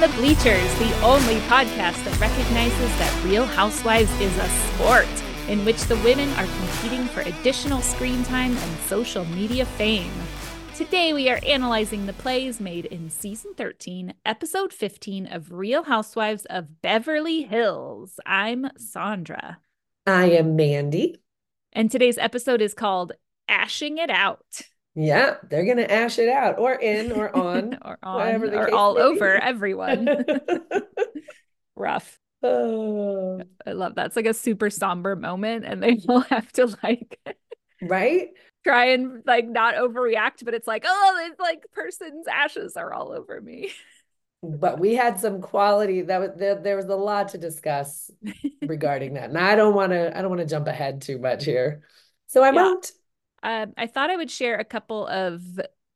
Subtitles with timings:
[0.00, 4.48] Welcome to From the Bleachers, the only podcast that recognizes that Real Housewives is a
[4.48, 5.06] sport
[5.48, 10.12] in which the women are competing for additional screen time and social media fame.
[10.74, 16.46] Today, we are analyzing the plays made in season 13, episode 15 of Real Housewives
[16.46, 18.18] of Beverly Hills.
[18.24, 19.58] I'm Sandra.
[20.06, 21.20] I am Mandy.
[21.74, 23.12] And today's episode is called
[23.48, 24.62] Ashing It Out.
[24.94, 29.36] Yeah, they're gonna ash it out, or in, or on, or on, or all over
[29.36, 30.08] everyone.
[31.76, 32.18] Rough.
[32.42, 33.42] Oh.
[33.66, 34.06] I love that.
[34.06, 37.18] It's like a super somber moment, and they all have to like,
[37.82, 38.28] right?
[38.64, 43.12] Try and like not overreact, but it's like, oh, it's like person's ashes are all
[43.12, 43.72] over me.
[44.42, 48.10] But we had some quality that was there, there was a lot to discuss
[48.62, 49.28] regarding that.
[49.28, 51.82] And I don't want to I don't want to jump ahead too much here.
[52.26, 52.62] So I yeah.
[52.62, 52.90] won't.
[53.42, 55.42] Um, I thought I would share a couple of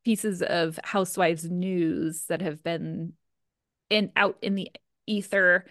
[0.05, 3.15] pieces of housewives news that have been
[3.91, 4.71] in out in the
[5.07, 5.67] ether.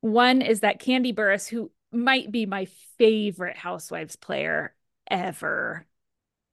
[0.00, 2.66] One is that Kandi Burruss, who might be my
[2.98, 4.74] favorite housewives player
[5.10, 5.86] ever,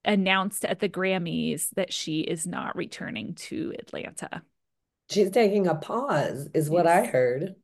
[0.04, 4.42] announced at the Grammys that she is not returning to Atlanta.
[5.10, 7.54] She's taking a pause, is what I heard.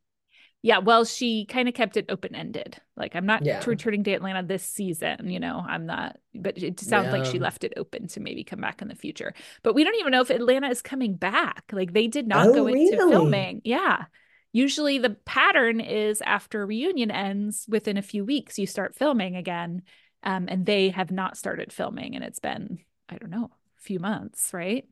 [0.65, 2.81] Yeah, well, she kind of kept it open ended.
[2.97, 3.63] Like, I'm not yeah.
[3.67, 7.13] returning to Atlanta this season, you know, I'm not, but it sounds yeah.
[7.13, 9.35] like she left it open to maybe come back in the future.
[9.63, 11.65] But we don't even know if Atlanta is coming back.
[11.71, 12.87] Like, they did not oh, go really?
[12.87, 13.61] into filming.
[13.63, 14.07] Yeah.
[14.53, 19.37] Usually the pattern is after a reunion ends within a few weeks, you start filming
[19.37, 19.83] again.
[20.23, 22.79] Um, and they have not started filming, and it's been,
[23.11, 24.87] I don't know, a few months, right?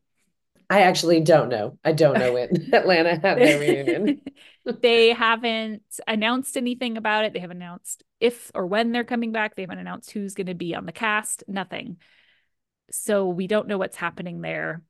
[0.73, 1.79] I actually don't know.
[1.85, 4.23] I don't know when Atlanta had their reunion.
[4.81, 7.35] they haven't announced anything about it.
[7.35, 9.55] They haven't announced if or when they're coming back.
[9.55, 11.99] They haven't announced who's going to be on the cast, nothing.
[12.91, 14.81] So we don't know what's happening there.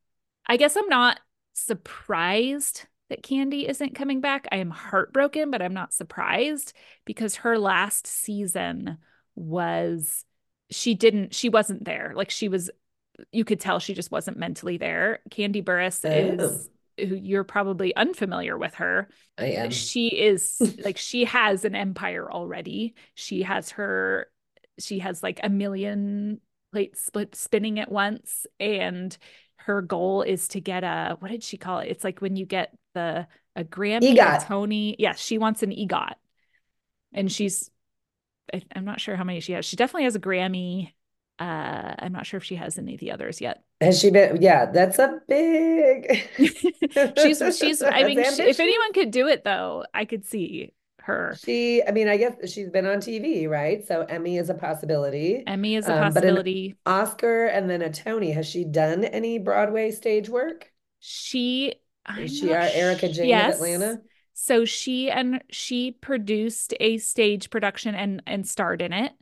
[0.47, 1.19] I guess I'm not
[1.53, 4.47] surprised that Kandi isn't coming back.
[4.53, 8.98] I am heartbroken, but I'm not surprised because her last season
[9.34, 10.25] was
[10.71, 12.12] she didn't she wasn't there.
[12.15, 12.71] Like she was
[13.31, 15.21] you could tell she just wasn't mentally there.
[15.31, 16.45] Kandi Burruss oh.
[16.45, 16.69] is
[16.99, 19.09] who you're probably unfamiliar with her.
[19.39, 19.71] I am.
[19.71, 22.95] She is like she has an empire already.
[23.15, 24.28] She has her
[24.78, 26.41] she has like a million
[26.72, 29.17] plates split spinning at once and
[29.56, 31.89] her goal is to get a what did she call it?
[31.89, 34.47] It's like when you get the a Grammy EGOT.
[34.47, 34.97] Tony.
[34.99, 36.15] Yes, she wants an EGOT.
[37.12, 37.71] And she's
[38.53, 39.65] I, I'm not sure how many she has.
[39.65, 40.93] She definitely has a Grammy
[41.38, 43.62] uh, I'm not sure if she has any of the others yet.
[43.81, 44.41] Has she been?
[44.41, 46.28] Yeah, that's a big.
[47.19, 47.82] she's she's.
[47.82, 51.37] I mean, she, if anyone could do it, though, I could see her.
[51.42, 51.82] She.
[51.87, 53.84] I mean, I guess she's been on TV, right?
[53.87, 55.42] So Emmy is a possibility.
[55.47, 56.76] Emmy is a um, possibility.
[56.87, 58.31] Oscar and then a Tony.
[58.31, 60.71] Has she done any Broadway stage work?
[61.00, 61.75] She.
[62.19, 63.54] Is she our Erika Jayne yes.
[63.54, 64.00] of Atlanta?
[64.34, 69.12] So she and she produced a stage production and and starred in it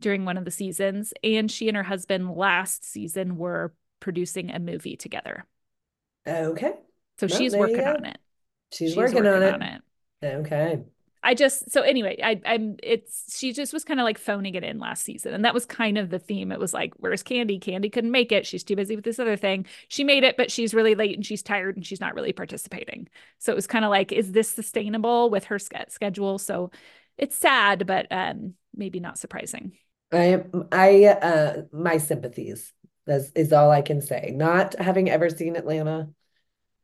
[0.00, 1.12] during one of the seasons.
[1.22, 5.46] And she and her husband last season were producing a movie together.
[6.26, 6.72] Okay.
[7.18, 8.18] So well, she's working on it.
[8.72, 9.54] She's, she's working, working, on, it.
[9.54, 10.34] on it.
[10.46, 10.80] Okay.
[11.22, 14.64] I just so anyway, I I'm it's she just was kind of like phoning it
[14.64, 15.34] in last season.
[15.34, 16.50] And that was kind of the theme.
[16.50, 17.60] It was like, where's Kandi?
[17.60, 18.46] Kandi couldn't make it.
[18.46, 19.66] She's too busy with this other thing.
[19.88, 23.08] She made it, but she's really late and she's tired and she's not really participating.
[23.38, 26.38] So it was kind of like, is this sustainable with her schedule?
[26.38, 26.70] So
[27.18, 29.72] it's sad, but um maybe not surprising.
[30.12, 32.72] I I uh my sympathies.
[33.06, 34.32] That's is all I can say.
[34.34, 36.10] Not having ever seen Atlanta.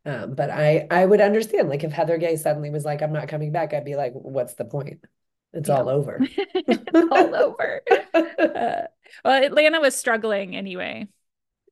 [0.05, 3.29] Um, but I I would understand like if Heather Gay suddenly was like, I'm not
[3.29, 5.05] coming back, I'd be like, what's the point?
[5.53, 5.79] It's yeah.
[5.79, 6.21] all over.
[6.39, 7.81] it's all over.
[8.15, 8.83] Uh,
[9.25, 11.09] well, Atlanta was struggling anyway.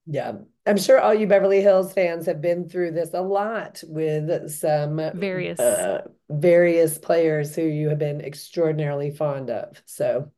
[0.07, 0.33] Yeah.
[0.67, 4.97] I'm sure all you Beverly Hills fans have been through this a lot with some
[5.15, 9.83] various uh, various players who you have been extraordinarily fond of.
[9.85, 10.33] So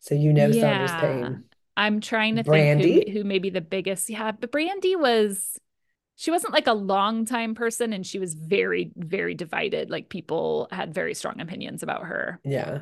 [0.00, 0.86] so you know yeah.
[0.86, 1.44] Saunders Pain.
[1.76, 2.82] I'm trying to Brandi?
[2.82, 4.10] think who, who maybe the biggest.
[4.10, 5.58] Yeah, but Brandi was
[6.18, 10.68] she wasn't like a long time person and she was very very divided like people
[10.70, 12.80] had very strong opinions about her yeah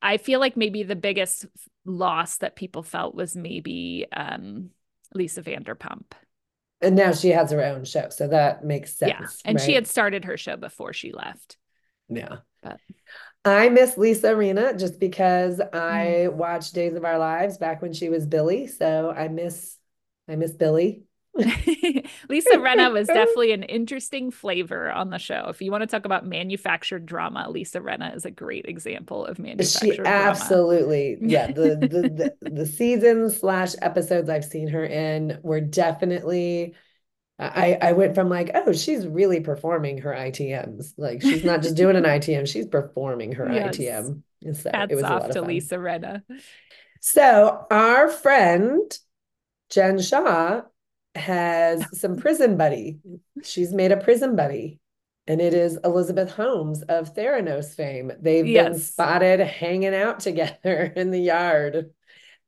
[0.00, 1.44] i feel like maybe the biggest
[1.84, 4.70] loss that people felt was maybe um,
[5.12, 6.12] lisa vanderpump
[6.80, 9.66] and now she has her own show so that makes sense yeah and right?
[9.66, 11.58] she had started her show before she left
[12.08, 12.78] yeah but
[13.44, 16.32] I miss Lisa Rinna just because I mm.
[16.34, 18.68] watched Days of Our Lives back when she was Billie.
[18.68, 19.76] So I miss
[20.28, 21.04] I miss Billie.
[21.34, 25.46] Lisa Rinna was definitely an interesting flavor on the show.
[25.48, 29.38] If you want to talk about manufactured drama, Lisa Rinna is a great example of
[29.38, 31.46] manufactured she absolutely, yeah.
[31.46, 36.74] The, the the the seasons slash episodes I've seen her in were definitely
[37.42, 40.92] I, I went from like, oh, she's really performing her ITMs.
[40.96, 43.76] Like she's not just doing an ITM, she's performing her yes.
[43.76, 44.22] ITM.
[44.54, 46.22] So Hats it was off to Lisa Rinna.
[47.00, 48.92] So our friend
[49.70, 50.62] Jen Shah
[51.14, 52.98] has some prison buddy.
[53.42, 54.78] She's made a prison buddy.
[55.28, 58.10] And it is Elizabeth Holmes of Theranos fame.
[58.20, 58.68] They've yes.
[58.68, 61.90] been spotted hanging out together in the yard.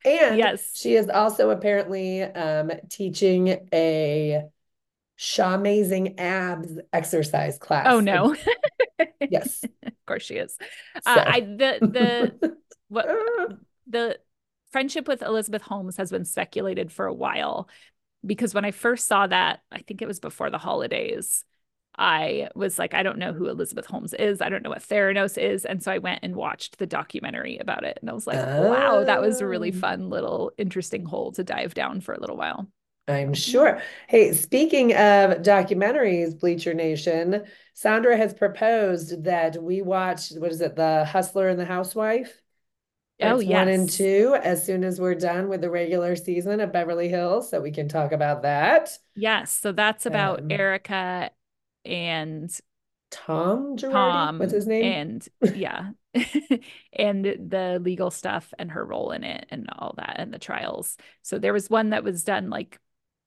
[0.04, 0.72] And yes.
[0.74, 4.44] she is also apparently um, teaching a
[5.18, 7.86] Shahmazing abs exercise class.
[7.88, 8.34] Oh no.
[9.20, 9.64] yes.
[9.84, 10.56] of course she is.
[11.02, 11.10] So.
[11.10, 11.78] Uh, I the
[12.40, 12.56] the
[12.88, 13.06] what
[13.86, 14.18] the
[14.72, 17.68] friendship with Elizabeth Holmes has been speculated for a while
[18.26, 21.44] because when I first saw that, I think it was before the holidays.
[21.96, 24.40] I was like, I don't know who Elizabeth Holmes is.
[24.40, 25.64] I don't know what Theranos is.
[25.64, 27.98] And so I went and watched the documentary about it.
[28.00, 28.68] And I was like, oh.
[28.68, 29.78] wow, that was a really oh.
[29.78, 32.68] fun little interesting hole to dive down for a little while.
[33.06, 33.82] I'm sure.
[34.08, 40.74] Hey, speaking of documentaries, Bleacher Nation, Sandra has proposed that we watch, what is it,
[40.74, 42.40] The Hustler and the Housewife?
[43.20, 43.50] Oh, yes.
[43.50, 47.50] One and two, as soon as we're done with the regular season of Beverly Hills.
[47.50, 48.98] So we can talk about that.
[49.14, 49.52] Yes.
[49.52, 51.30] So that's about um, Erika
[51.84, 52.50] and
[53.10, 53.92] Tom Girardi?
[53.92, 54.38] Tom.
[54.38, 54.84] What's his name?
[54.84, 55.90] And yeah.
[56.92, 60.96] and the legal stuff and her role in it and all that and the trials.
[61.22, 62.80] So there was one that was done like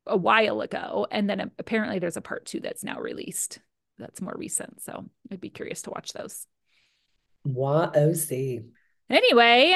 [0.10, 1.08] a while ago.
[1.12, 3.60] And then apparently there's a part two that's now released
[4.00, 4.82] that's more recent.
[4.82, 6.46] So I'd be curious to watch those.
[7.44, 8.64] What OC.
[9.10, 9.76] Anyway.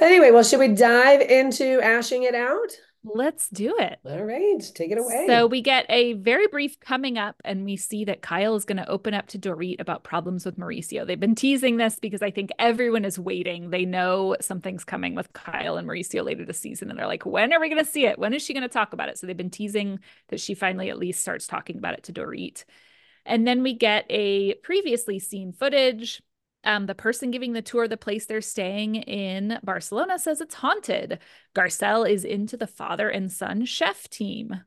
[0.00, 2.70] Anyway, well, should we dive into ashing it out?
[3.14, 4.00] Let's do it.
[4.04, 5.26] All right, take it away.
[5.28, 8.78] So we get a very brief coming up, and we see that Kyle is going
[8.78, 11.06] to open up to Dorit about problems with Mauricio.
[11.06, 13.70] They've been teasing this because I think everyone is waiting.
[13.70, 17.52] They know something's coming with Kyle and Mauricio later this season, and they're like, "When
[17.52, 18.18] are we going to see it?
[18.18, 20.90] When is she going to talk about it?" So they've been teasing that she finally
[20.90, 22.64] at least starts talking about it to Dorit.
[23.24, 26.22] And then we get a previously seen footage
[26.66, 30.56] um, the person giving the tour of the place they're staying in Barcelona says it's
[30.56, 31.18] haunted.
[31.54, 34.60] Garcelle is into the father and son chef team.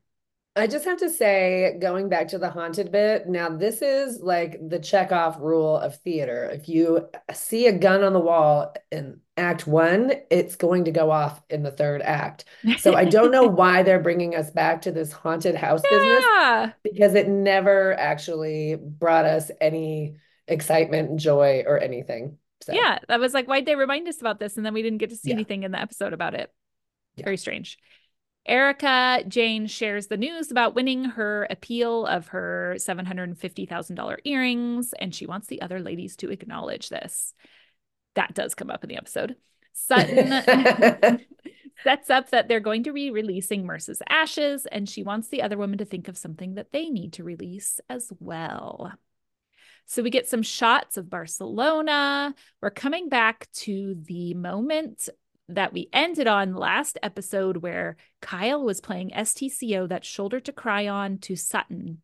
[0.56, 4.58] I just have to say, going back to the haunted bit, now this is like
[4.68, 6.50] the Chekhov rule of theater.
[6.52, 11.10] If you see a gun on the wall in act one, it's going to go
[11.12, 12.46] off in the third act.
[12.78, 16.66] So I don't know why they're bringing us back to this haunted house yeah.
[16.66, 20.16] business because it never actually brought us any
[20.50, 22.38] excitement, joy, or anything.
[22.62, 22.72] So.
[22.74, 24.56] Yeah, that was like, why'd they remind us about this?
[24.56, 25.36] And then we didn't get to see yeah.
[25.36, 26.52] anything in the episode about it.
[27.16, 27.24] Yeah.
[27.24, 27.78] Very strange.
[28.46, 35.26] Erika Jayne shares the news about winning her appeal of her $750,000 earrings, and she
[35.26, 37.34] wants the other ladies to acknowledge this.
[38.14, 39.36] That does come up in the episode.
[39.72, 40.28] Sutton
[41.84, 45.58] sets up that they're going to be releasing Merce's ashes, and she wants the other
[45.58, 48.92] women to think of something that they need to release as well.
[49.90, 52.32] So we get some shots of Barcelona.
[52.62, 55.08] We're coming back to the moment
[55.48, 60.86] that we ended on last episode where Kyle was playing STCO, that shoulder to cry
[60.86, 62.02] on, to Sutton.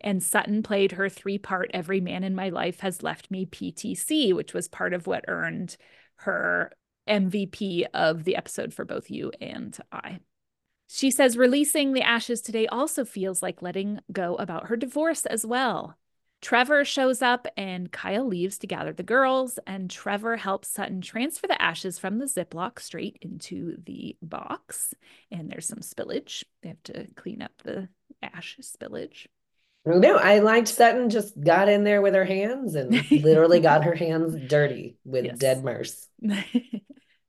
[0.00, 4.34] And Sutton played her three part Every Man in My Life Has Left Me PTC,
[4.34, 5.76] which was part of what earned
[6.16, 6.72] her
[7.08, 10.18] MVP of the episode for both you and I.
[10.88, 15.46] She says releasing the ashes today also feels like letting go about her divorce as
[15.46, 15.96] well.
[16.40, 21.46] Trevor shows up and Kyle leaves to gather the girls, and Trevor helps Sutton transfer
[21.46, 24.94] the ashes from the Ziploc straight into the box.
[25.30, 26.44] And there's some spillage.
[26.62, 27.88] They have to clean up the
[28.22, 29.26] ash spillage.
[29.84, 33.94] No, I liked Sutton just got in there with her hands and literally got her
[33.94, 35.38] hands dirty with yes.
[35.38, 36.06] dead Merce.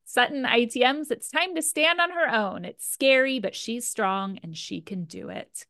[0.05, 2.65] Sutton ITMs, it's time to stand on her own.
[2.65, 5.65] It's scary, but she's strong and she can do it.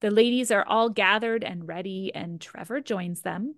[0.00, 3.56] The ladies are all gathered and ready, and Trevor joins them.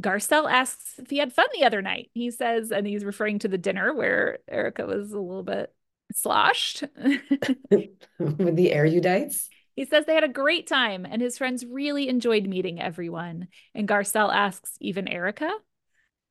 [0.00, 2.10] Garcelle asks if he had fun the other night.
[2.14, 5.72] He says, and he's referring to the dinner where Erika was a little bit
[6.12, 6.82] sloshed.
[6.96, 9.48] With the erudites?
[9.76, 13.48] He says they had a great time and his friends really enjoyed meeting everyone.
[13.74, 15.50] And Garcelle asks, even Erika?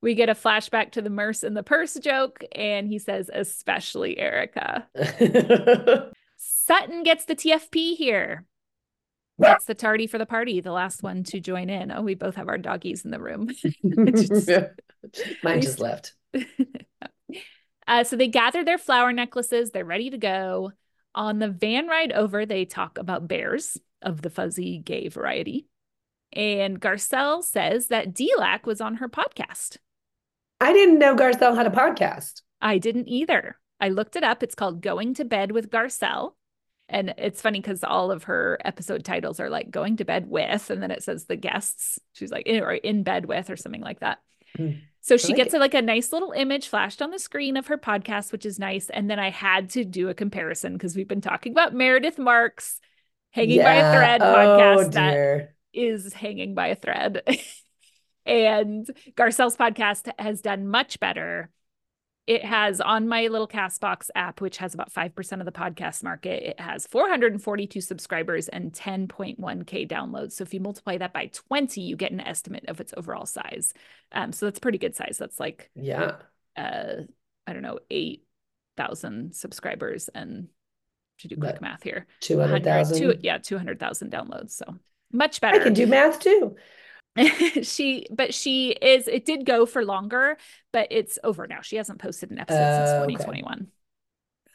[0.01, 4.18] We get a flashback to the Merce and the purse joke, and he says, especially
[4.18, 4.88] Erika.
[6.38, 8.46] Sutton gets the TFP here.
[9.39, 11.91] That's the tardy for the party, the last one to join in.
[11.91, 13.50] Oh, we both have our doggies in the room.
[14.15, 14.50] just,
[15.43, 16.13] Mine just left.
[17.88, 19.72] uh, so they gather their flower necklaces.
[19.72, 20.74] They're ready to go.
[21.15, 25.67] On the van ride over, they talk about bears of the fuzzy gay variety.
[26.34, 29.77] And Garcelle says that Delac was on her podcast.
[30.62, 32.41] I didn't know Garcelle had a podcast.
[32.62, 33.58] I didn't either.
[33.79, 34.43] I looked it up.
[34.43, 36.34] It's called Going to Bed with Garcelle
[36.89, 40.69] And it's funny because all of her episode titles are like going to bed with,
[40.69, 42.00] and then it says the guests.
[42.13, 44.19] She's like, in, or in bed with, or something like that.
[44.58, 44.81] Mm.
[45.01, 47.67] So she like gets a, like a nice little image flashed on the screen of
[47.67, 48.89] her podcast, which is nice.
[48.89, 52.79] And then I had to do a comparison because we've been talking about Meredith Marks
[53.31, 53.63] hanging yeah.
[53.63, 54.91] by a thread oh, podcast dear.
[54.91, 57.22] that is hanging by a thread.
[58.25, 61.50] and Garcelle's podcast has done much better.
[62.29, 66.43] It has on my little Castbox app, which has about 5% of the podcast market,
[66.43, 70.33] it has 442 subscribers and 10.1K downloads.
[70.33, 73.74] So if you multiply that by 20, you get an estimate of its overall size.
[74.12, 75.17] Um, so that's pretty good size.
[75.17, 76.17] That's like, yeah,
[76.55, 76.98] uh,
[77.48, 80.50] I don't know, 8,000 subscribers and
[81.21, 83.21] to do quick but math here 200,000.
[83.21, 84.51] yeah, 200,000 downloads.
[84.51, 84.75] So
[85.12, 85.59] much better.
[85.59, 86.55] I can do math too.
[87.64, 90.38] she but she is it did go for longer
[90.72, 93.68] but it's over now she hasn't posted an episode uh, since 2021 okay.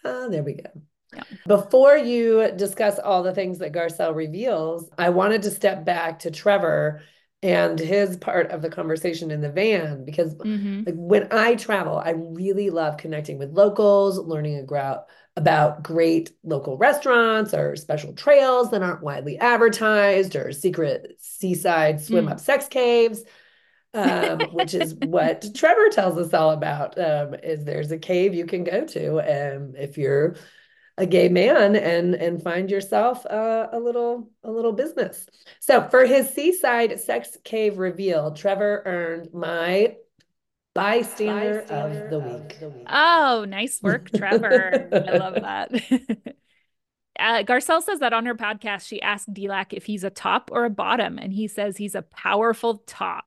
[0.05, 0.71] oh there we go
[1.15, 1.23] yeah.
[1.47, 6.31] Before you discuss all the things that Garcelle reveals, I wanted to step back to
[6.33, 7.03] Trevor
[7.45, 10.85] and his part of the conversation in the van because mm-hmm.
[10.87, 15.05] like, when I travel, I really love connecting with locals, learning about
[15.37, 22.27] about great local restaurants or special trails that aren't widely advertised or secret seaside swim
[22.27, 22.31] mm.
[22.31, 23.25] up sex caves.
[23.95, 26.99] um, which is what Trevor tells us all about.
[26.99, 30.37] Um, is there's a cave you can go to um, if you're
[30.97, 35.27] a gay man and and find yourself uh, a little a little business.
[35.61, 39.97] So for his seaside sex cave reveal, Trevor earned my
[40.75, 42.61] bystander, bystander of, the week.
[42.61, 42.87] the week.
[42.91, 44.89] Oh, nice work, Trevor.
[44.93, 45.73] I love that.
[47.19, 50.65] uh, Garcelle says that on her podcast, she asked Delac if he's a top or
[50.65, 53.25] a bottom, and he says he's a powerful top.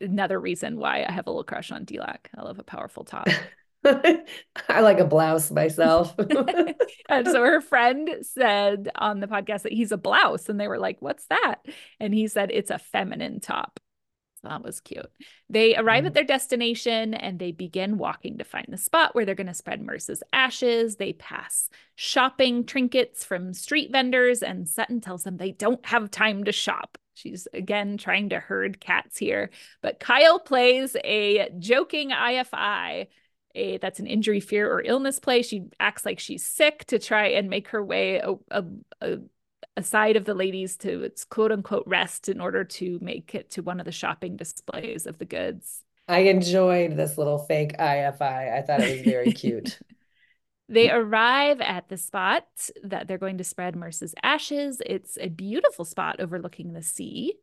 [0.00, 2.26] Another reason why I have a little crush on Delac.
[2.36, 3.28] I love a powerful top.
[3.84, 6.14] I like a blouse myself.
[7.08, 10.78] and so her friend said on the podcast that he's a blouse, and they were
[10.78, 11.56] like, What's that?
[12.00, 13.78] And he said it's a feminine top
[14.44, 15.10] that was cute.
[15.48, 16.14] They arrive at mm-hmm.
[16.14, 19.82] their destination and they begin walking to find the spot where they're going to spread
[19.82, 20.96] Merce's ashes.
[20.96, 26.44] They pass shopping trinkets from street vendors, and Sutton tells them they don't have time
[26.44, 26.98] to shop.
[27.14, 29.50] She's again trying to herd cats here.
[29.82, 33.06] But Kyle plays a joking IFI.
[33.56, 35.42] A, that's an injury, fear, or illness play.
[35.42, 38.64] She acts like she's sick to try and make her way a, a,
[39.00, 39.18] a
[39.76, 43.62] aside of the ladies to its quote unquote rest in order to make it to
[43.62, 45.82] one of the shopping displays of the goods.
[46.06, 48.52] I enjoyed this little fake IFI.
[48.52, 49.78] I thought it was very cute.
[50.68, 52.46] They arrive at the spot
[52.82, 54.80] that they're going to spread Merce's ashes.
[54.84, 57.34] It's a beautiful spot overlooking the sea.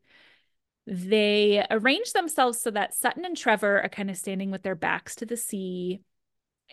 [0.88, 5.16] They arrange themselves so that Sutton and Trevor are kind of standing with their backs
[5.18, 6.02] to the sea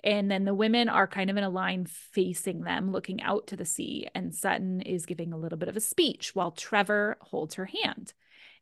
[0.05, 3.57] and then the women are kind of in a line facing them, looking out to
[3.57, 4.09] the sea.
[4.15, 8.13] And Sutton is giving a little bit of a speech while Trevor holds her hand.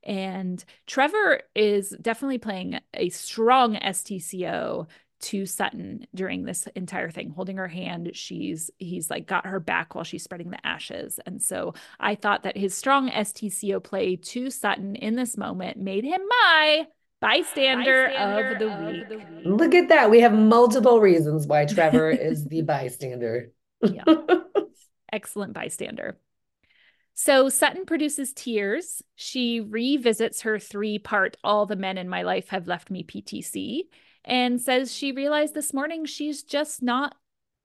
[0.03, 4.87] And Trevor is definitely playing a strong STCO
[5.19, 8.11] to Sutton during this entire thing, holding her hand.
[8.15, 11.19] She's he's like got her back while she's spreading the ashes.
[11.27, 16.05] And so I thought that his strong STCO play to Sutton in this moment made
[16.05, 16.87] him my
[17.27, 19.09] bystander, bystander of, the, of week.
[19.09, 19.27] the, week.
[19.45, 20.11] Look at that.
[20.11, 23.53] We have multiple reasons why Trevor is the bystander.
[23.83, 24.05] yeah.
[25.13, 26.19] Excellent bystander.
[27.15, 29.03] So Sutton produces tears.
[29.15, 33.83] She revisits her three part All the Men in My Life Have Left Me PTC
[34.25, 37.15] and says she realized this morning she's just not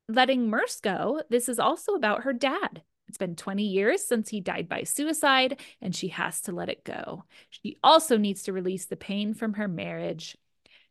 [0.07, 1.21] letting Merce go.
[1.29, 2.83] This is also about her dad.
[3.11, 6.85] It's been 20 years since he died by suicide, and she has to let it
[6.85, 7.25] go.
[7.49, 10.37] She also needs to release the pain from her marriage.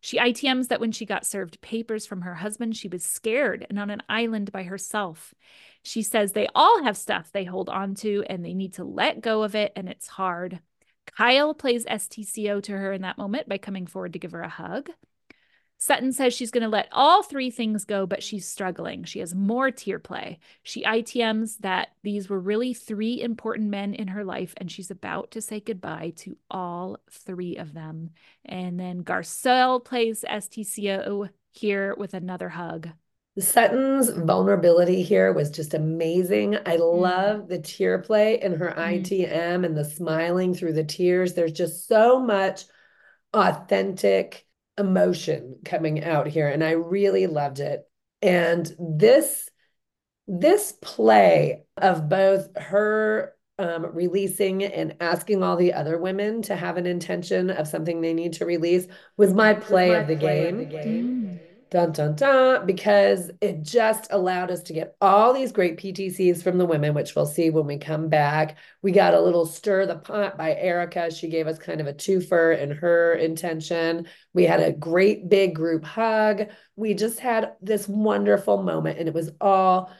[0.03, 3.79] She ITMs that when she got served papers from her husband, she was scared and
[3.79, 5.33] on an island by herself.
[5.83, 9.23] She says they all have stuff they hold on to and they need to let
[9.23, 10.61] go of it, and it's hard.
[11.07, 14.49] Kyle plays STCO to her in that moment by coming forward to give her a
[14.50, 14.91] hug.
[15.83, 19.03] Sutton says she's going to let all three things go, but she's struggling.
[19.05, 20.39] She has more tear play.
[20.63, 25.31] She ITMs that these were really three important men in her life, and she's about
[25.31, 28.11] to say goodbye to all three of them.
[28.45, 32.91] And then Garcelle plays STCO here with another hug.
[33.39, 36.57] Sutton's vulnerability here was just amazing.
[36.57, 37.01] I mm-hmm.
[37.01, 38.81] love the tear play in her mm-hmm.
[38.81, 41.33] ITM and the smiling through the tears.
[41.33, 42.65] There's just so much
[43.33, 44.47] authentic
[44.79, 47.83] emotion coming out here and I really loved it.
[48.23, 49.49] And this
[50.27, 56.77] this play of both her um, releasing and asking all the other women to have
[56.77, 58.87] an intention of something they need to release
[59.17, 61.41] was my play, my of, the play of the game.
[61.41, 61.50] Mm.
[61.71, 66.59] Dun dun dun, because it just allowed us to get all these great PTCs from
[66.59, 68.59] the women, which we'll see when we come back.
[68.83, 71.12] We got a little stir the pot by Erika.
[71.12, 74.09] She gave us kind of a twofer in her intention.
[74.35, 76.49] We had a great big group hug.
[76.75, 79.93] We just had this wonderful moment, and it was all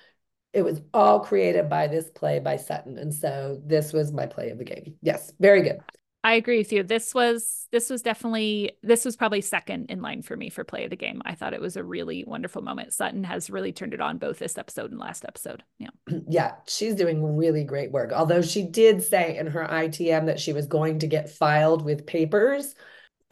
[0.53, 2.99] it was all created by this play by Sutton.
[2.99, 4.97] And so this was my play of the game.
[5.00, 5.79] Yes, very good.
[6.23, 6.83] I agree with you.
[6.83, 10.85] This was this was definitely this was probably second in line for me for play
[10.85, 11.23] of the game.
[11.25, 12.93] I thought it was a really wonderful moment.
[12.93, 15.62] Sutton has really turned it on both this episode and last episode.
[15.79, 15.91] Yeah.
[16.29, 18.12] Yeah, she's doing really great work.
[18.12, 22.07] Although she did say in her ITM that she was going to get filed with
[22.07, 22.75] papers,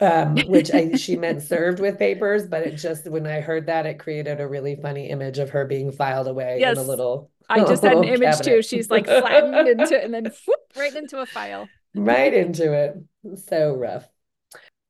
[0.01, 3.85] um, which I, she meant served with papers, but it just when I heard that,
[3.85, 6.77] it created a really funny image of her being filed away yes.
[6.77, 7.29] in a little.
[7.47, 8.43] I just had an image cabinet.
[8.43, 8.61] too.
[8.61, 12.95] She's like flattened into and then whoop, right into a file right into it.
[13.47, 14.07] So rough.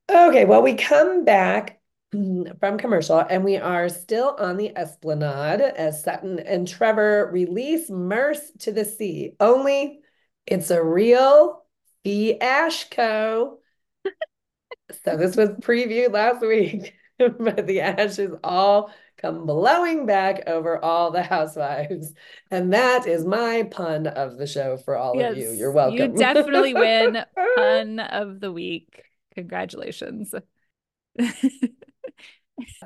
[0.09, 1.79] Okay, well, we come back
[2.11, 8.51] from commercial and we are still on the esplanade as Sutton and Trevor release Merce
[8.59, 9.35] to the sea.
[9.39, 9.99] Only
[10.47, 11.63] it's a real
[12.03, 13.59] fiasco.
[15.03, 21.11] so this was previewed last week, but the ashes all come blowing back over all
[21.11, 22.13] the housewives.
[22.51, 25.51] And that is my pun of the show for all yes, of you.
[25.51, 25.97] You're welcome.
[25.97, 27.23] You definitely win
[27.55, 29.03] pun of the week.
[29.35, 30.33] Congratulations.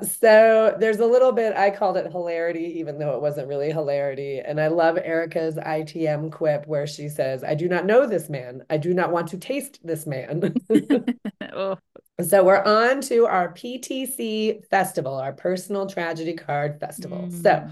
[0.02, 4.40] so there's a little bit I called it hilarity, even though it wasn't really hilarity.
[4.40, 8.62] And I love Erika's ITM quip where she says, I do not know this man.
[8.68, 10.54] I do not want to taste this man.
[11.52, 11.78] oh.
[12.20, 17.28] So we're on to our PTC festival, our personal tragedy card festival.
[17.28, 17.42] Mm.
[17.42, 17.68] So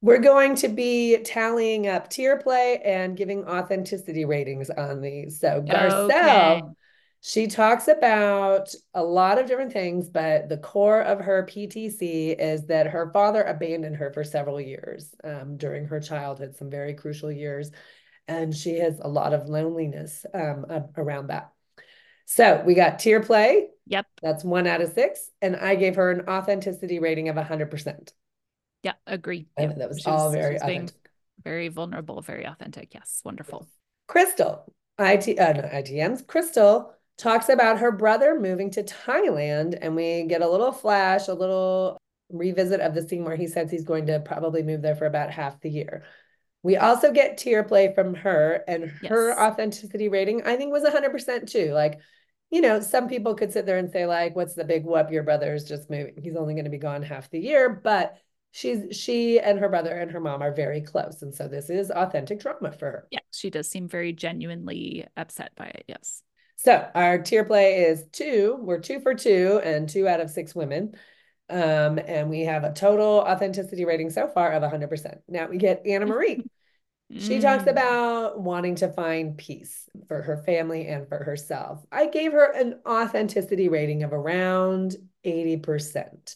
[0.00, 5.40] we're going to be tallying up tear play and giving authenticity ratings on these.
[5.40, 6.62] So Garcelle, okay.
[7.22, 12.66] she talks about a lot of different things, but the core of her PTC is
[12.66, 17.30] that her father abandoned her for several years um, during her childhood, some very crucial
[17.30, 17.70] years.
[18.26, 20.66] And she has a lot of loneliness um,
[20.98, 21.53] around that.
[22.26, 23.68] So we got tear play.
[23.86, 24.06] Yep.
[24.22, 25.30] That's one out of six.
[25.42, 28.12] And I gave her an authenticity rating of 100%.
[28.82, 29.46] Yeah, agree.
[29.56, 29.78] And yep.
[29.78, 30.96] that was she's, all very authentic.
[31.42, 32.94] Very vulnerable, very authentic.
[32.94, 33.66] Yes, wonderful.
[34.08, 34.64] Crystal,
[34.98, 36.26] IT, uh, no, ITMs.
[36.26, 41.34] Crystal talks about her brother moving to Thailand, and we get a little flash, a
[41.34, 41.98] little
[42.30, 45.30] revisit of the scene where he says he's going to probably move there for about
[45.30, 46.04] half the year.
[46.64, 49.38] We also get tear play from her, and her yes.
[49.38, 51.72] authenticity rating, I think, was 100% too.
[51.72, 52.00] Like,
[52.50, 55.10] you know, some people could sit there and say, like, what's the big whoop?
[55.10, 56.14] Your brother is just moving.
[56.22, 57.68] He's only going to be gone half the year.
[57.84, 58.16] But
[58.50, 61.20] she's she and her brother and her mom are very close.
[61.20, 63.08] And so this is authentic drama for her.
[63.10, 65.84] Yeah, she does seem very genuinely upset by it.
[65.86, 66.22] Yes.
[66.56, 68.56] So our tear play is two.
[68.58, 70.94] We're two for two and two out of six women.
[71.50, 75.18] Um, and we have a total authenticity rating so far of 100%.
[75.28, 76.44] Now we get Anna Marie.
[77.16, 77.70] She talks mm.
[77.70, 81.84] about wanting to find peace for her family and for herself.
[81.92, 86.34] I gave her an authenticity rating of around 80%.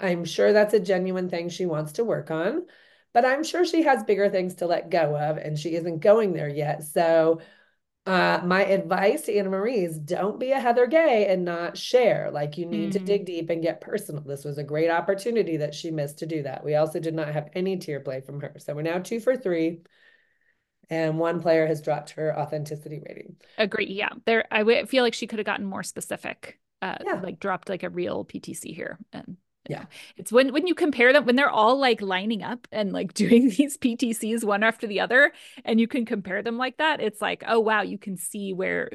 [0.00, 2.66] I'm sure that's a genuine thing she wants to work on,
[3.14, 6.34] but I'm sure she has bigger things to let go of and she isn't going
[6.34, 6.84] there yet.
[6.84, 7.40] So,
[8.08, 12.30] uh, my advice to Anna Marie is don't be a Heather Gay and not share.
[12.32, 12.92] Like you need mm.
[12.92, 13.26] to dig mm.
[13.26, 14.22] deep and get personal.
[14.22, 16.64] This was a great opportunity that she missed to do that.
[16.64, 18.54] We also did not have any tear play from her.
[18.58, 19.82] So we're now two for three
[20.88, 23.36] and one player has dropped her authenticity rating.
[23.58, 23.88] Agree.
[23.88, 24.10] Yeah.
[24.24, 27.20] There, I feel like she could have gotten more specific, uh, yeah.
[27.22, 28.98] like dropped like a real PTC here.
[29.12, 29.36] And
[29.68, 29.84] yeah.
[30.16, 33.50] It's when when you compare them when they're all like lining up and like doing
[33.50, 35.32] these PTCs one after the other
[35.64, 38.90] and you can compare them like that, it's like, oh wow, you can see where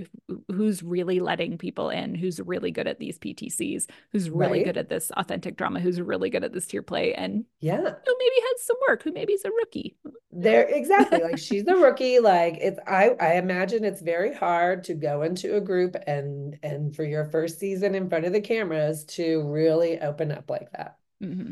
[0.51, 4.65] who's really letting people in, who's really good at these PTCs, who's really right.
[4.65, 7.77] good at this authentic drama, who's really good at this tear play and yeah.
[7.77, 9.95] Who maybe has some work, who maybe is a rookie.
[10.31, 11.21] There exactly.
[11.21, 12.19] like she's the rookie.
[12.19, 16.95] Like it's I I imagine it's very hard to go into a group and and
[16.95, 20.71] for your first season in front of the cameras to really open up like like
[20.71, 20.97] that.
[21.21, 21.51] Mm-hmm.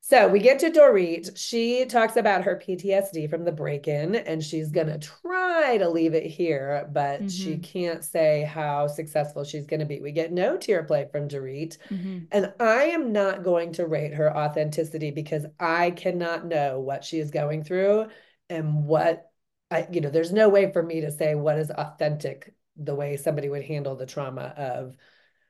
[0.00, 1.36] So we get to Dorit.
[1.36, 5.90] She talks about her PTSD from the break in, and she's going to try to
[5.90, 7.28] leave it here, but mm-hmm.
[7.28, 10.00] she can't say how successful she's going to be.
[10.00, 11.76] We get no tear play from Dorit.
[11.90, 12.18] Mm-hmm.
[12.32, 17.18] And I am not going to rate her authenticity because I cannot know what she
[17.18, 18.06] is going through
[18.48, 19.30] and what
[19.70, 23.16] I, you know, there's no way for me to say what is authentic the way
[23.16, 24.96] somebody would handle the trauma of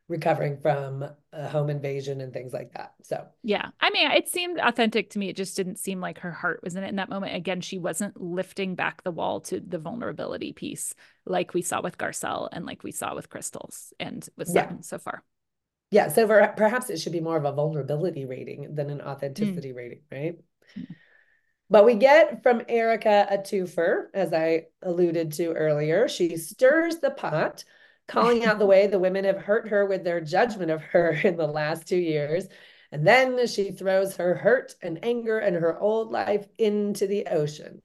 [0.09, 2.95] recovering from a home invasion and things like that.
[3.03, 5.29] So, yeah, I mean, it seemed authentic to me.
[5.29, 7.37] It just didn't seem like her heart was in it in that moment.
[7.37, 10.95] Again, she wasn't lifting back the wall to the vulnerability piece
[11.27, 14.83] like we saw with Garcelle and like we saw with Crystals and with Sutton yeah.
[14.83, 15.23] so far.
[15.91, 19.73] Yeah, so for, perhaps it should be more of a vulnerability rating than an authenticity
[19.73, 19.77] mm.
[19.77, 20.37] rating, right?
[20.79, 20.87] Mm.
[21.71, 26.09] But we get from Erika a twofer, as I alluded to earlier.
[26.09, 27.65] She stirs the pot,
[28.09, 31.37] calling out the way the women have hurt her with their judgment of her in
[31.37, 32.47] the last two years.
[32.91, 37.83] And then she throws her hurt and anger and her old life into the ocean.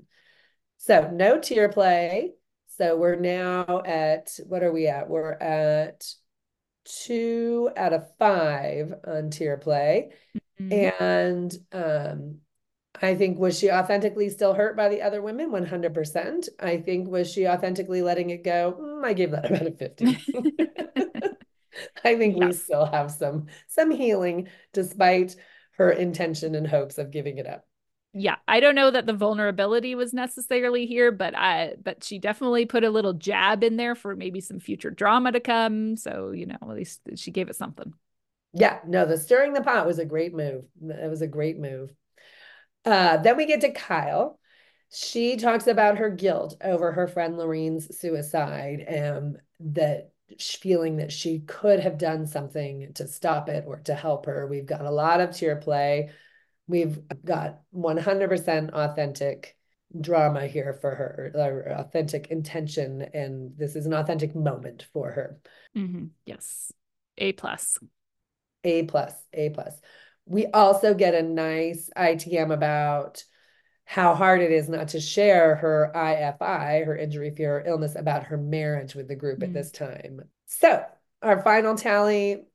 [0.77, 2.31] So no tear play.
[2.77, 5.09] So we're now at what are we at?
[5.09, 6.05] We're at
[6.85, 10.11] two out of five on tear play.
[10.59, 11.03] Mm-hmm.
[11.03, 12.37] And um,
[13.03, 15.51] I think was she authentically still hurt by the other women?
[15.51, 16.49] 100%.
[16.59, 18.77] I think was she authentically letting it go?
[18.79, 20.05] Mm, I gave that about a 50.
[22.05, 22.47] I think yes.
[22.47, 25.35] we still have some some healing despite
[25.77, 27.65] her intention and hopes of giving it up
[28.13, 32.65] yeah i don't know that the vulnerability was necessarily here but i but she definitely
[32.65, 36.45] put a little jab in there for maybe some future drama to come so you
[36.45, 37.91] know at least she gave it something
[38.53, 41.91] yeah no the stirring the pot was a great move it was a great move
[42.85, 44.39] uh then we get to kyle
[44.95, 51.39] she talks about her guilt over her friend Lorene's suicide and that feeling that she
[51.39, 54.45] could have done something to stop it or to help her.
[54.45, 56.11] We've got a lot of tear play
[56.67, 59.57] we've got 100% authentic
[59.99, 65.39] drama here for her, authentic intention, and this is an authentic moment for her.
[65.75, 66.05] Mm-hmm.
[66.25, 66.71] Yes,
[67.17, 67.77] A plus,
[68.63, 69.79] A plus, A plus.
[70.25, 73.23] We also get a nice ITM about
[73.85, 78.23] how hard it is not to share her IFI, her injury, fear, or illness, about
[78.23, 79.43] her marriage with the group mm-hmm.
[79.43, 79.53] at mm.
[79.53, 80.21] this time.
[80.45, 80.85] So,
[81.21, 82.45] our final tally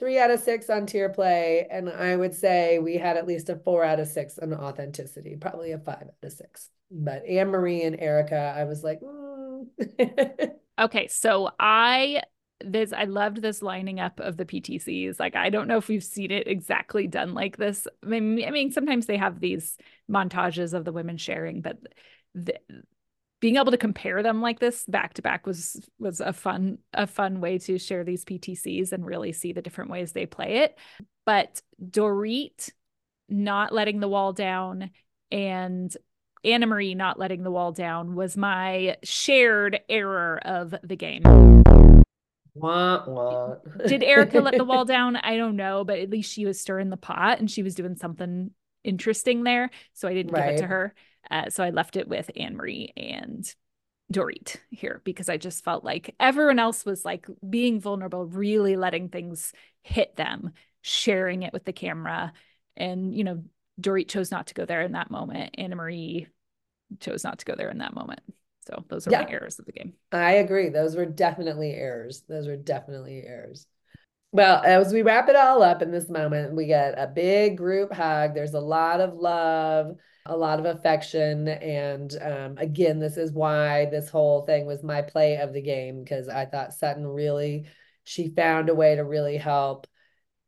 [0.00, 1.68] three out of six on tear play.
[1.70, 5.36] And I would say we had at least a four out of six on authenticity,
[5.36, 6.70] probably a five out of six.
[6.90, 9.66] But Anne Marie and Erika, I was like, mm.
[10.80, 11.06] okay.
[11.08, 12.22] So I
[12.64, 15.18] this I loved this lining up of the PTCs.
[15.18, 17.86] Like I don't know if we've seen it exactly done like this.
[18.04, 19.76] I mean, I mean sometimes they have these
[20.10, 21.78] montages of the women sharing, but
[22.34, 22.54] the,
[23.40, 27.06] being able to compare them like this back to back was was a fun a
[27.06, 30.78] fun way to share these PTCs and really see the different ways they play it.
[31.24, 32.70] But Dorit
[33.28, 34.90] not letting the wall down
[35.30, 35.94] and
[36.44, 41.22] Anna Marie not letting the wall down was my shared error of the game.
[42.54, 43.54] Wah, wah.
[43.86, 45.16] Did Erika let the wall down?
[45.16, 47.96] I don't know, but at least she was stirring the pot and she was doing
[47.96, 48.50] something
[48.84, 49.70] interesting there.
[49.92, 50.50] So I didn't right.
[50.50, 50.94] give it to her.
[51.30, 53.52] Uh, so I left it with Anne Marie and
[54.12, 59.08] Dorit here because I just felt like everyone else was like being vulnerable, really letting
[59.08, 62.32] things hit them, sharing it with the camera.
[62.76, 63.44] And, you know,
[63.80, 65.54] Dorit chose not to go there in that moment.
[65.58, 66.26] Anna Marie
[66.98, 68.20] chose not to go there in that moment.
[68.70, 69.94] So those are yeah, my errors of the game.
[70.12, 70.68] I agree.
[70.68, 72.22] Those were definitely errors.
[72.28, 73.66] Those were definitely errors.
[74.32, 77.92] Well, as we wrap it all up in this moment, we get a big group
[77.92, 78.34] hug.
[78.34, 81.48] There's a lot of love a lot of affection.
[81.48, 86.02] And um, again, this is why this whole thing was my play of the game
[86.02, 87.66] because I thought Sutton really,
[88.04, 89.86] she found a way to really help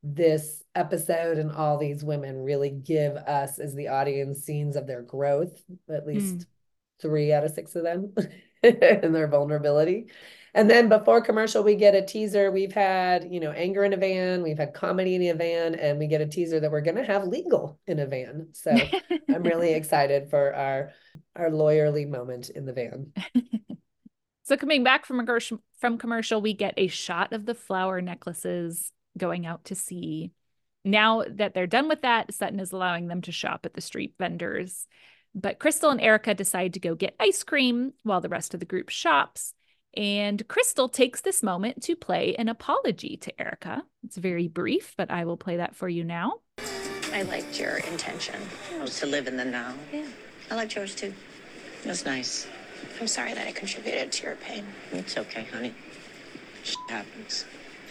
[0.03, 5.03] this episode and all these women really give us as the audience scenes of their
[5.03, 6.47] growth, at least mm.
[7.03, 8.15] Three out of six of them
[8.63, 10.07] and their vulnerability.
[10.55, 12.51] And then before commercial, we get a teaser.
[12.51, 15.99] We've had, you know, anger in a van, we've had comedy in a van, and
[15.99, 18.49] we get a teaser that we're going to have legal in a van.
[18.53, 18.77] So
[19.31, 20.91] I'm really excited for our
[21.35, 23.13] our lawyerly moment in the van.
[24.43, 25.41] so coming back from a
[25.81, 30.33] from commercial, we get a shot of the flower necklaces going out to sea.
[30.85, 34.15] Now that they're done with that, Sutton is allowing them to shop at the street
[34.19, 34.87] vendors.
[35.35, 38.67] But Crystal and Erika decide to go get ice cream while the rest of the
[38.67, 39.55] group shops.
[39.95, 43.83] And Crystal takes this moment to play an apology to Erika.
[44.05, 46.41] It's very brief, but I will play that for you now.
[47.13, 48.37] I liked your intention.
[48.81, 49.75] Oh, to live in the now.
[49.93, 50.07] Yeah,
[50.51, 51.13] I liked yours too.
[51.85, 52.47] That's nice.
[53.01, 54.65] I'm sorry that I contributed to your pain.
[54.93, 55.75] It's okay, honey.
[56.63, 57.45] Shit happens.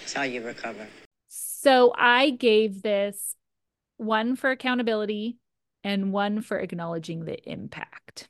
[0.03, 0.87] It's how you recover.
[1.27, 3.35] So I gave this
[3.97, 5.37] one for accountability
[5.83, 8.29] and one for acknowledging the impact.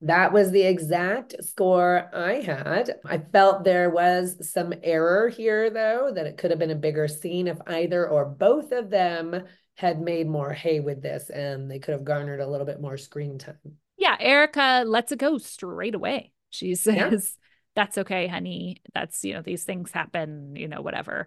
[0.00, 2.96] That was the exact score I had.
[3.06, 7.08] I felt there was some error here, though, that it could have been a bigger
[7.08, 9.44] scene if either or both of them
[9.76, 12.98] had made more hay with this and they could have garnered a little bit more
[12.98, 13.56] screen time.
[13.96, 16.32] Yeah, Erika lets it go straight away.
[16.50, 17.40] She says, yeah.
[17.74, 18.82] That's okay, honey.
[18.94, 21.26] That's, you know, these things happen, you know, whatever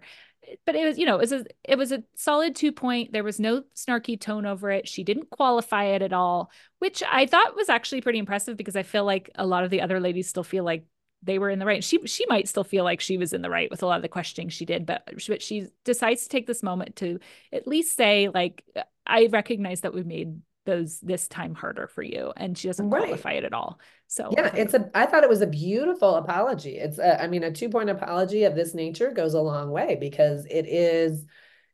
[0.64, 3.24] but it was you know it was a it was a solid two point there
[3.24, 7.56] was no snarky tone over it she didn't qualify it at all which i thought
[7.56, 10.44] was actually pretty impressive because i feel like a lot of the other ladies still
[10.44, 10.84] feel like
[11.22, 11.82] they were in the right.
[11.82, 14.02] She she might still feel like she was in the right with a lot of
[14.02, 17.18] the questioning she did, but but she decides to take this moment to
[17.52, 18.64] at least say like
[19.06, 23.06] I recognize that we made those this time harder for you, and she doesn't Right.
[23.06, 23.80] qualify it at all.
[24.06, 26.76] So Yeah, it's a, I thought it was a beautiful apology.
[26.76, 29.96] It's a, I mean, a two point apology of this nature goes a long way
[29.98, 31.26] because it is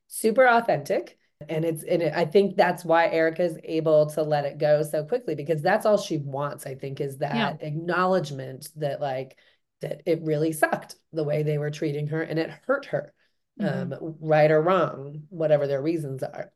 [0.07, 1.18] super authentic.
[1.48, 4.83] And it's, and it, I think that's why Erika is able to let it go
[4.83, 9.37] so quickly because that's all she wants, I think, is that acknowledgement that like,
[9.80, 13.12] that it really sucked the way they were treating her and it hurt her,
[13.61, 13.92] Mhm.
[13.92, 16.50] um, right or wrong, whatever their reasons are.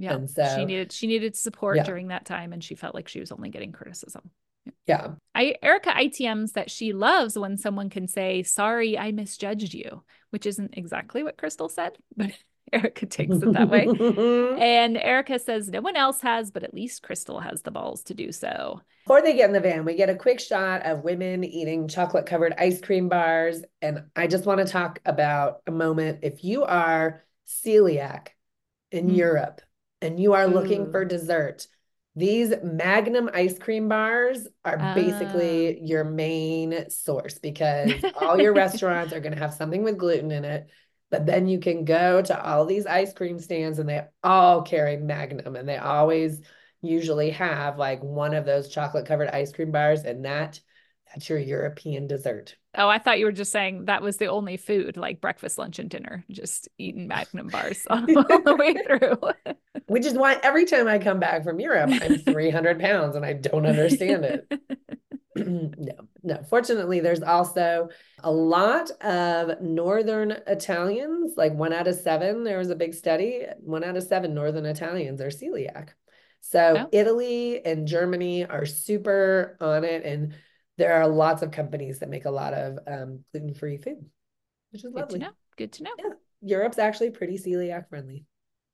[0.00, 1.84] Yeah, and so- she needed she needed support Yeah.
[1.84, 4.30] during that time, and she felt like she was only getting criticism.
[4.86, 5.12] Yeah.
[5.34, 10.46] I Erika ITMs that she loves when someone can say, "Sorry, I misjudged you," which
[10.46, 12.30] isn't exactly what Crystal said, but
[12.72, 13.86] Erika takes it that way.
[14.60, 18.14] And Erika says no one else has, but at least Crystal has the balls to
[18.14, 18.80] do so.
[19.04, 22.26] Before they get in the van, we get a quick shot of women eating chocolate
[22.26, 23.62] covered ice cream bars.
[23.82, 26.20] And I just want to talk about a moment.
[26.22, 28.28] If you are celiac
[28.92, 29.16] in Mm.
[29.16, 29.60] Europe
[30.00, 31.66] and you are looking for dessert,
[32.16, 34.94] these Magnum ice cream bars are Ah.
[34.94, 40.30] basically your main source because all your restaurants are going to have something with gluten
[40.32, 40.68] in it.
[41.10, 44.96] But then you can go to all these ice cream stands and they all carry
[44.96, 46.40] Magnum and they always
[46.82, 50.60] usually have like one of those chocolate covered ice cream bars and that
[51.12, 52.56] that's your European dessert.
[52.76, 55.80] Oh, I thought you were just saying that was the only food, like breakfast, lunch,
[55.80, 59.54] and dinner, just eating Magnum bars all the way through.
[59.90, 63.32] Which is why every time I come back from Europe, I'm 300 pounds and I
[63.32, 64.46] don't understand it.
[65.36, 66.42] no, no.
[66.48, 67.88] Fortunately, there's also
[68.20, 72.44] a lot of Northern Italians, like one out of seven.
[72.44, 75.88] There was a big study, one out of seven Northern Italians are celiac.
[76.40, 76.88] So Oh.
[76.92, 80.04] Italy and Germany are super on it.
[80.04, 80.34] And
[80.78, 84.04] there are lots of companies that make a lot of um, gluten-free food,
[84.70, 85.18] which is Good to lovely.
[85.18, 85.30] know.
[85.56, 85.90] Good to know.
[85.98, 86.10] Yeah.
[86.42, 88.24] Europe's actually pretty celiac friendly.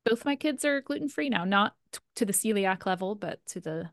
[0.07, 3.59] Both my kids are gluten free now, not t- to the celiac level, but to
[3.59, 3.89] the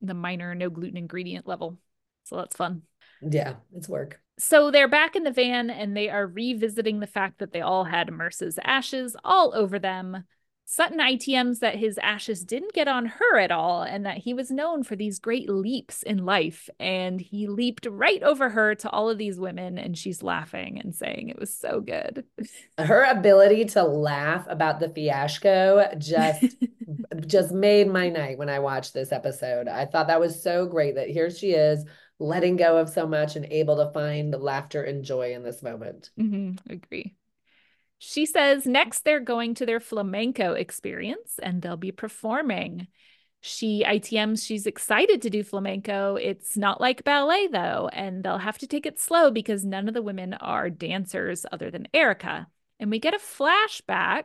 [0.00, 1.78] the minor no gluten ingredient level.
[2.24, 2.82] So that's fun.
[3.22, 4.20] Yeah, it's work.
[4.38, 7.84] So they're back in the van and they are revisiting the fact that they all
[7.84, 10.24] had Merce's ashes all over them.
[10.70, 14.50] Sutton ITMs that his ashes didn't get on her at all and that he was
[14.50, 16.68] known for these great leaps in life.
[16.78, 20.94] And he leaped right over her to all of these women and she's laughing and
[20.94, 22.24] saying it was so good.
[22.76, 26.56] Her ability to laugh about the fiasco just
[27.26, 29.68] just made my night when I watched this episode.
[29.68, 31.86] I thought that was so great that here she is
[32.18, 36.10] letting go of so much and able to find laughter and joy in this moment.
[36.18, 37.14] hmm agree.
[37.98, 42.88] She says next they're going to their flamenco experience and they'll be performing.
[43.40, 46.16] She ITMs she's excited to do flamenco.
[46.16, 49.94] It's not like ballet though, and they'll have to take it slow because none of
[49.94, 52.48] the women are dancers other than Erika.
[52.80, 54.24] And we get a flashback.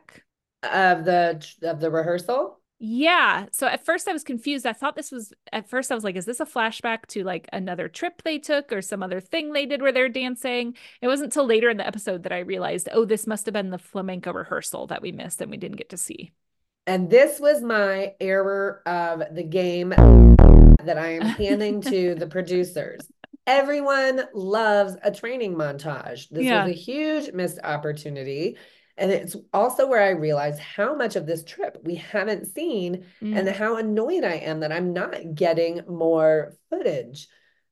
[0.64, 2.60] Of the of the rehearsal.
[2.86, 3.46] Yeah.
[3.54, 4.66] So at first I was confused.
[4.66, 7.48] I thought this was at first I was like, is this a flashback to like
[7.54, 10.76] another trip they took or some other thing they did where they're dancing?
[11.02, 13.70] It wasn't until later in the episode that I realized, oh, this must have been
[13.70, 16.34] the flamenco rehearsal that we missed and we didn't get to see.
[16.86, 23.00] And this was my error of the game that I am handing to the producers.
[23.48, 26.28] Everyone loves a training montage.
[26.28, 26.66] This Yeah.
[26.66, 28.58] was a huge missed opportunity.
[28.98, 33.48] And it's also where I realize how much of this trip we haven't seen and
[33.48, 33.54] Mm.
[33.54, 37.28] how annoyed I am that I'm not getting more footage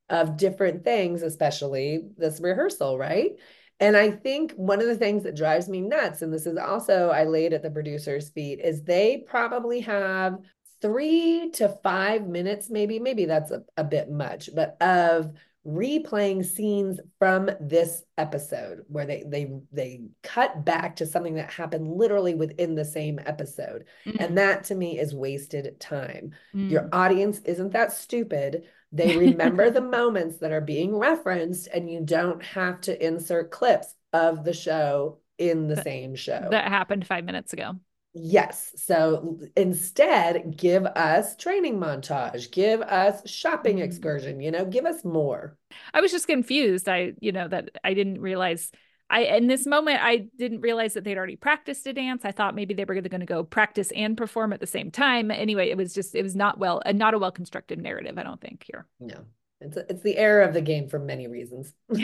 [0.09, 3.31] of different things, especially this rehearsal, right?
[3.79, 7.09] And I think one of the things that drives me nuts, and this is also
[7.09, 10.37] I laid at the producer's feet, is they probably have
[10.81, 15.31] three to five minutes, maybe, maybe that's a, a bit much, but of
[15.65, 21.87] replaying scenes from this episode where they they they cut back to something that happened
[21.97, 23.85] literally within the same episode.
[24.05, 24.17] Mm.
[24.19, 26.31] And that to me is wasted time.
[26.55, 26.71] Mm.
[26.71, 28.63] Your audience isn't that stupid.
[28.91, 33.93] They remember the moments that are being referenced, and you don't have to insert clips
[34.13, 36.47] of the show in the That- same show.
[36.51, 37.75] that happened five minutes ago.
[38.13, 38.73] Yes.
[38.75, 43.83] So instead, give us training montage, give us shopping Mm.
[43.83, 45.57] excursion, you know, give us more.
[45.93, 46.89] I was just confused.
[46.89, 48.71] I, you know, that I didn't realize
[49.09, 52.23] I in this moment I didn't realize that they'd already practiced a dance.
[52.23, 55.31] I thought maybe they were going to go practice and perform at the same time.
[55.31, 58.23] Anyway, it was just it was not well uh, not a well constructed narrative, I
[58.23, 58.87] don't think here.
[58.99, 59.25] No,
[59.59, 61.73] it's it's the error of the game for many reasons.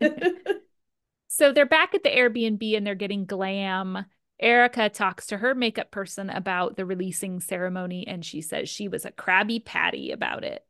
[1.28, 4.04] so they're back at the Airbnb and they're getting glam.
[4.40, 9.04] Erika talks to her makeup person about the releasing ceremony and she says she was
[9.04, 10.64] a crabby patty about it.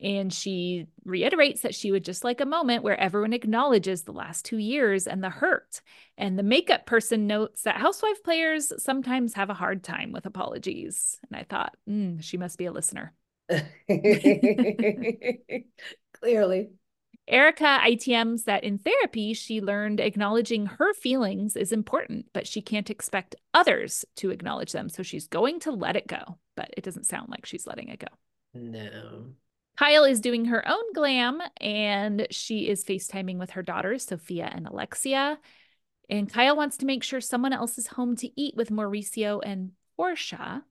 [0.00, 4.44] And she reiterates that she would just like a moment where everyone acknowledges the last
[4.44, 5.80] two years and the hurt.
[6.18, 11.20] And the makeup person notes that housewife players sometimes have a hard time with apologies.
[11.30, 13.12] And I thought, mm, she must be a listener.
[16.14, 16.70] Clearly.
[17.28, 22.90] Erika ITMs that in therapy, she learned acknowledging her feelings is important, but she can't
[22.90, 24.88] expect others to acknowledge them.
[24.88, 28.00] So she's going to let it go, but it doesn't sound like she's letting it
[28.00, 28.08] go.
[28.54, 29.26] No.
[29.78, 34.66] Kyle is doing her own glam and she is FaceTiming with her daughters, Sophia and
[34.66, 35.38] Alexia.
[36.10, 39.72] And Kyle wants to make sure someone else is home to eat with Mauricio and
[39.96, 40.64] Portia.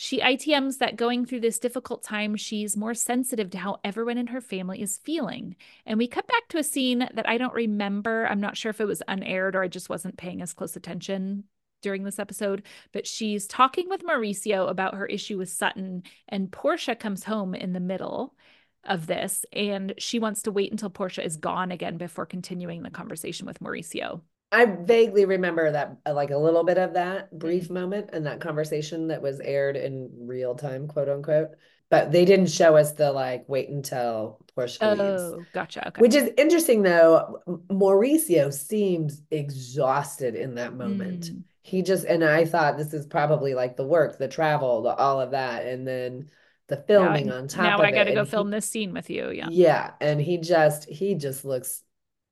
[0.00, 4.28] She ITMs that going through this difficult time, she's more sensitive to how everyone in
[4.28, 5.56] her family is feeling.
[5.84, 8.24] And we cut back to a scene that I don't remember.
[8.28, 11.44] I'm not sure if it was unaired or I just wasn't paying as close attention
[11.82, 16.94] during this episode, but she's talking with Mauricio about her issue with Sutton, and Portia
[16.94, 18.36] comes home in the middle
[18.84, 22.90] of this, and she wants to wait until Portia is gone again before continuing the
[22.90, 24.20] conversation with Mauricio.
[24.50, 28.40] I vaguely remember that, uh, like a little bit of that brief moment and that
[28.40, 31.50] conversation that was aired in real time, quote unquote.
[31.90, 35.48] But they didn't show us the like wait until Portia Oh, leaves.
[35.52, 35.88] gotcha.
[35.88, 36.00] Okay.
[36.00, 37.40] Which is interesting though.
[37.70, 41.30] Mauricio seems exhausted in that moment.
[41.30, 41.42] Mm.
[41.62, 45.20] He just, and I thought this is probably like the work, the travel, the all
[45.20, 45.66] of that.
[45.66, 46.30] And then
[46.68, 49.08] the Now filming on top now I got to go he- film this scene with
[49.10, 49.30] you.
[49.30, 49.48] Yeah.
[49.50, 51.82] yeah, and he just he just looks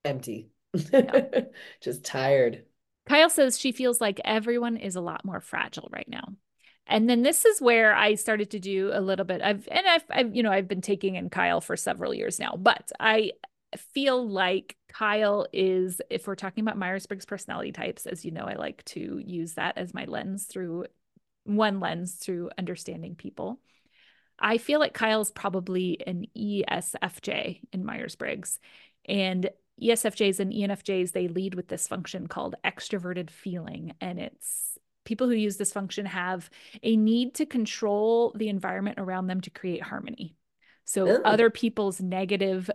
[0.04, 0.50] empty.
[1.80, 2.64] Just tired.
[3.08, 6.28] Kyle says she feels like everyone is a lot more fragile right now.
[6.88, 9.42] And then this is where I started to do a little bit.
[9.42, 12.56] I've and I've, I've you know I've been taking in Kyle for several years now,
[12.56, 13.32] but I
[13.76, 18.54] feel like Kyle is if we're talking about Myers-Briggs personality types, as you know, I
[18.54, 20.86] like to use that as my lens through
[21.44, 23.60] one lens through understanding people.
[24.38, 28.58] I feel like Kyle's probably an ESFJ in Myers-Briggs.
[29.08, 29.48] And E
[29.82, 33.94] ESFJs and ENFJs, they lead with this function called extroverted feeling.
[34.00, 36.50] And it's people who use this function have
[36.82, 40.36] a need to control the environment around them to create harmony.
[40.84, 41.22] So Oh.
[41.24, 42.70] other people's negative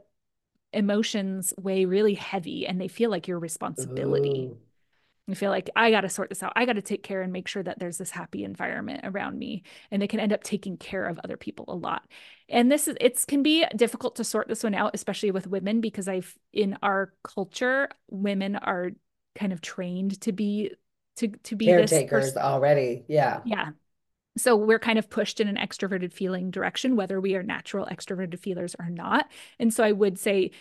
[0.74, 4.48] emotions weigh really heavy and they feel like your responsibility.
[4.52, 4.58] Ooh.
[5.32, 6.54] I feel like I got to sort this out.
[6.56, 9.64] I got to take care and make sure that there's this happy environment around me.
[9.90, 12.06] And they can end up taking care of other people a lot.
[12.50, 15.82] And this is, it can be difficult to sort this one out, especially with women,
[15.82, 18.92] because I've, in our culture, women are
[19.36, 20.72] kind of trained to be,
[21.18, 23.04] to, to be Caretakers already.
[23.08, 23.42] Yeah.
[23.46, 23.70] Yeah.
[24.38, 28.40] So we're kind of pushed in an extroverted feeling direction, whether we are natural extroverted
[28.40, 29.30] feelers or not.
[29.60, 30.52] And so I would say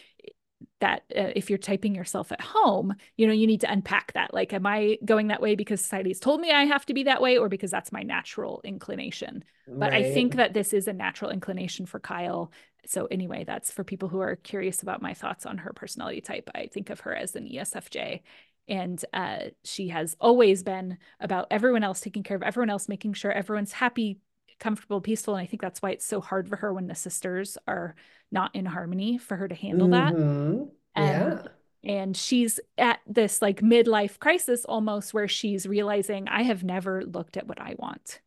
[0.80, 4.32] that uh, if you're typing yourself at home, you know, you need to unpack that.
[4.32, 7.22] Like, am I going that way because society's told me I have to be that
[7.22, 9.44] way or because that's my natural inclination?
[9.66, 12.50] But I think that this is a natural inclination for Kyle.
[12.86, 16.50] So anyway, that's for people who are curious about my thoughts on her personality type.
[16.54, 18.22] I think of her as an ESFJ.
[18.68, 23.14] And uh, she has always been about everyone else taking care of everyone else, making
[23.14, 24.18] sure everyone's happy,
[24.60, 25.34] comfortable, peaceful.
[25.34, 27.96] And I think that's why it's so hard for her when the sisters are
[28.30, 30.14] not in harmony for her to handle that.
[30.14, 30.70] Mhm.
[30.94, 31.46] And- Yeah.
[31.82, 37.38] And she's at this like midlife crisis almost where she's realizing I have never looked
[37.38, 38.20] at what I want.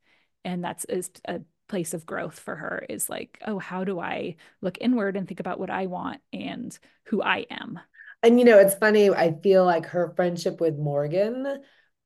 [0.43, 4.37] And that's is a place of growth for her is like, oh, how do I
[4.61, 7.79] look inward and think about what I want and who I am?
[8.23, 11.61] And you know, it's funny, I feel like her friendship with Morgan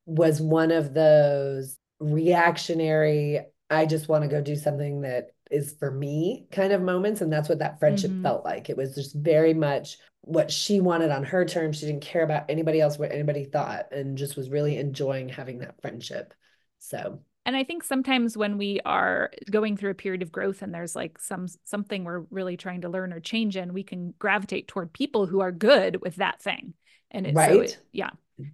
[0.06, 5.92] was one of those reactionary, I just want to go do something that is for
[5.92, 7.22] me kind of moments.
[7.22, 8.22] And that's what that friendship Mhm.
[8.22, 8.70] felt like.
[8.70, 11.78] It was just very much what she wanted on her terms.
[11.80, 15.60] She didn't care about anybody else, what anybody thought, and just was really enjoying having
[15.60, 16.34] that friendship.
[16.80, 20.74] So, And I think sometimes when we are going through a period of growth and
[20.74, 24.68] there's like some something we're really trying to learn or change in, we can gravitate
[24.68, 26.74] toward people who are good with that thing.
[27.10, 27.70] And it's so Right.
[27.70, 28.10] it, yeah,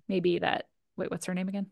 [0.08, 1.68] maybe that wait, what's her name again?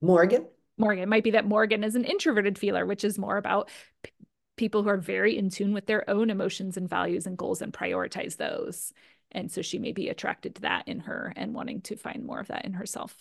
[0.00, 0.46] Morgan,
[0.78, 1.02] Morgan.
[1.02, 3.68] It might be that Morgan is an introverted feeler, which is more about
[4.02, 4.10] p-
[4.56, 7.72] people who are very in tune with their own emotions and values and goals and
[7.72, 8.92] prioritize those.
[9.30, 12.40] And so she may be attracted to that in her and wanting to find more
[12.40, 13.16] of that in herself.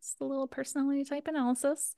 [0.00, 1.94] It's a little personality type analysis.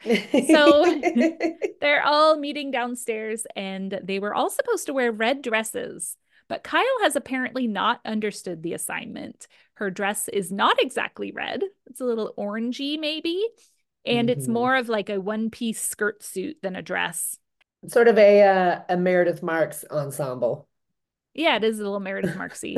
[0.49, 1.01] So-
[1.81, 6.17] They're all meeting downstairs and they were all supposed to wear red dresses.
[6.49, 9.49] But Kyle has apparently not understood the assignment.
[9.75, 11.63] Her dress is not exactly red.
[11.87, 13.45] It's a little orangey, maybe.
[14.07, 14.53] And it's Mhm.
[14.53, 17.39] more of like a one piece skirt suit than a dress.
[17.89, 20.67] sort of a uh, a Meredith Marks ensemble.
[21.35, 22.75] Yeah, it is a little Meredith Marksy.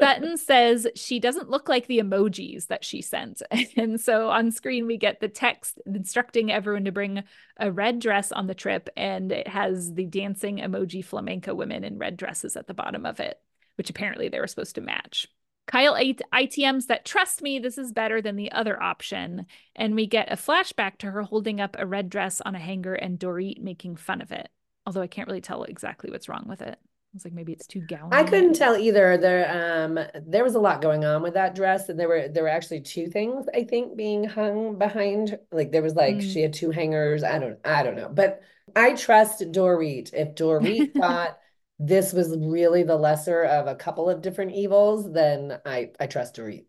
[0.00, 3.42] Sutton says she doesn't look like the emojis that she sent.
[3.76, 7.22] And so on screen, we get the text instructing everyone to bring
[7.58, 11.98] a red dress on the trip, and it has the dancing emoji flamenco women in
[11.98, 13.38] red dresses at the bottom of it,
[13.76, 15.28] which apparently they were supposed to match.
[15.66, 19.46] Kyle ITMs that trust me, this is better than the other option.
[19.74, 22.94] And we get a flashback to her holding up a red dress on a hanger
[22.94, 24.48] and Dorit making fun of it.
[24.86, 26.78] Although I can't really tell exactly what's wrong with it.
[26.78, 28.12] I was like, maybe it's too gown.
[28.12, 29.16] I couldn't tell either.
[29.16, 32.42] There, um, there was a lot going on with that dress, and there were there
[32.42, 35.38] were actually two things I think being hung behind.
[35.52, 36.32] Like there was like mm.
[36.32, 37.22] she had two hangers.
[37.22, 38.40] I don't, I don't know, but
[38.74, 40.12] I trust Dorit.
[40.12, 41.38] If Dorit thought
[41.86, 46.36] this was really the lesser of a couple of different evils, then I I trust
[46.36, 46.64] Dorit.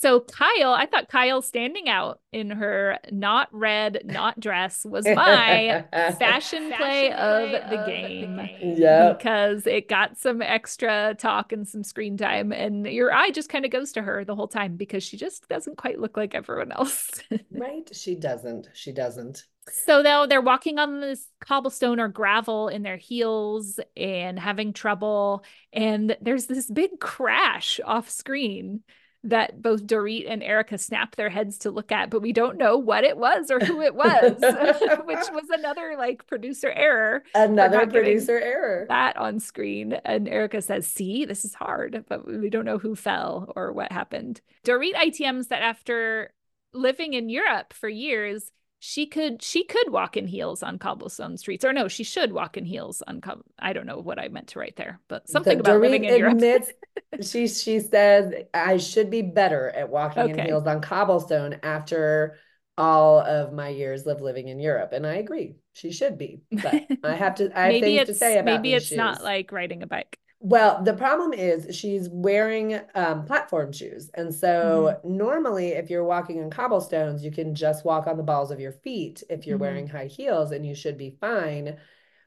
[0.00, 5.84] So Kyle, I thought Kyle standing out in her not red, not dress was my
[6.18, 8.36] fashion, play, of, the, game.
[8.36, 8.74] the game.
[8.78, 9.12] Yeah.
[9.12, 12.50] Because it got some extra talk and some screen time.
[12.50, 15.46] And your eye just kind of goes to her the whole time because she just
[15.50, 17.10] doesn't quite look like everyone else.
[17.50, 17.86] right.
[17.94, 18.70] She doesn't.
[18.72, 19.44] She doesn't.
[19.72, 25.44] So though they're walking on this cobblestone or gravel in their heels and having trouble,
[25.72, 28.82] and there's this big crash off screen
[29.22, 32.78] that both Dorit and Erika snap their heads to look at, but we don't know
[32.78, 34.32] what it was or who it was,
[35.04, 37.22] which was another like producer error.
[37.34, 38.86] Another producer error.
[38.88, 39.92] That on screen.
[40.04, 43.92] And Erika says, See, this is hard, but we don't know who fell or what
[43.92, 44.40] happened.
[44.64, 46.32] Dorit ITMs that after
[46.72, 48.50] living in Europe for years,
[48.82, 52.56] she could she could walk in heels on cobblestone streets or no she should walk
[52.56, 55.60] in heels on co- i don't know what i meant to write there but something
[55.60, 56.72] about Dorit living in admits,
[57.12, 60.40] europe she she says i should be better at walking okay.
[60.40, 62.38] in heels on cobblestone after
[62.78, 66.86] all of my years of living in europe and i agree she should be but
[67.04, 68.96] i have to i have things to say about maybe it's shoes.
[68.96, 74.10] not like riding a bike well, the problem is she's wearing um, platform shoes.
[74.14, 75.18] And so mm-hmm.
[75.18, 78.72] normally, if you're walking on cobblestones, you can just walk on the balls of your
[78.72, 79.62] feet if you're mm-hmm.
[79.62, 81.76] wearing high heels and you should be fine.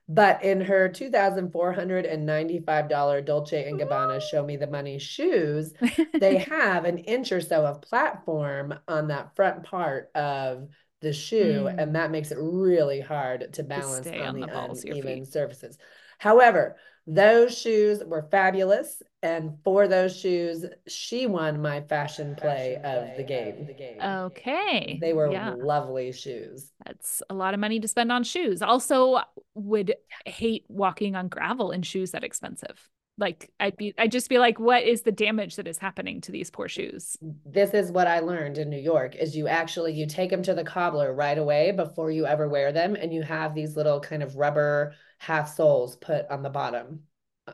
[0.08, 5.74] But in her $2,495 Dolce and Gabbana Show Me the Money shoes,
[6.14, 10.68] they have an inch or so of platform on that front part of
[11.02, 11.64] the shoe.
[11.64, 11.82] Mm.
[11.82, 15.80] And that makes it really hard to balance to on, on, the, the uneven surfaces.
[16.20, 16.76] However,
[17.06, 19.02] those shoes were fabulous.
[19.22, 23.68] And for those shoes, she won my fashion play, of, the game.
[24.02, 24.98] Okay.
[25.02, 25.54] They were yeah.
[25.58, 26.72] lovely shoes.
[26.86, 28.62] That's a lot of money to spend on shoes.
[28.62, 29.22] Also,
[29.56, 29.96] would
[30.26, 32.90] hate walking on gravel in shoes that expensive.
[33.18, 36.32] Like I'd be I'd just be like, what is the damage that is happening to
[36.32, 37.16] these poor shoes?
[37.46, 40.56] This is what I learned in New York is you actually you take them to
[40.56, 44.24] the cobbler right away before you ever wear them and you have these little kind
[44.24, 47.00] of rubber half soles put on the bottom,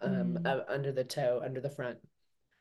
[0.02, 0.46] um, mm.
[0.46, 2.00] uh, under the toe, under the front.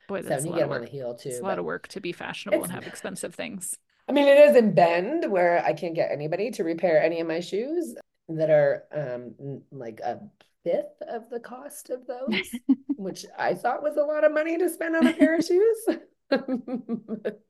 [0.06, 1.30] Boy, that's so you get them on the heel too.
[1.30, 3.78] It's a lot of work to be fashionable and have expensive things.
[4.08, 7.26] I mean, it is in Bend where I can't get anybody to repair any of
[7.26, 7.94] my shoes
[8.28, 10.20] that are um like a
[10.64, 12.48] fifth of the cost of those,
[12.96, 15.88] which I thought was a lot of money to spend on a pair of shoes.
[16.30, 17.40] but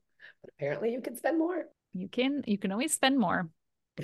[0.47, 1.65] apparently, you can spend more.
[1.93, 2.43] You can.
[2.45, 3.49] You can always spend more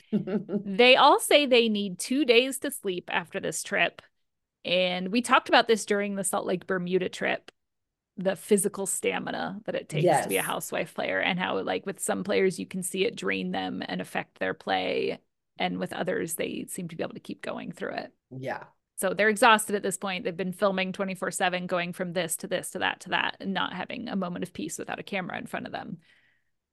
[0.12, 4.02] they all say they need two days to sleep after this trip.
[4.64, 7.52] And we talked about this during the Salt Lake Bermuda trip
[8.18, 10.24] the physical stamina that it takes yes.
[10.24, 13.16] to be a housewife player and how like with some players you can see it
[13.16, 15.20] drain them and affect their play.
[15.58, 18.14] And with others they seem to be able to keep going through it.
[18.32, 18.64] Yeah.
[18.98, 20.24] So they're exhausted at this point.
[20.24, 23.74] They've been filming 24/7 going from this to this to that to that and not
[23.74, 25.98] having a moment of peace without a camera in front of them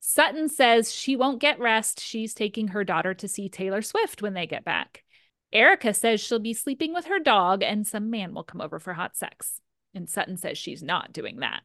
[0.05, 2.01] Sutton says she won't get rest.
[2.01, 5.05] She's taking her daughter to see Taylor Swift when they get back.
[5.53, 8.95] Erika says she'll be sleeping with her dog and some man will come over for
[8.95, 9.61] hot sex.
[9.95, 11.61] And Sutton says she's not doing that.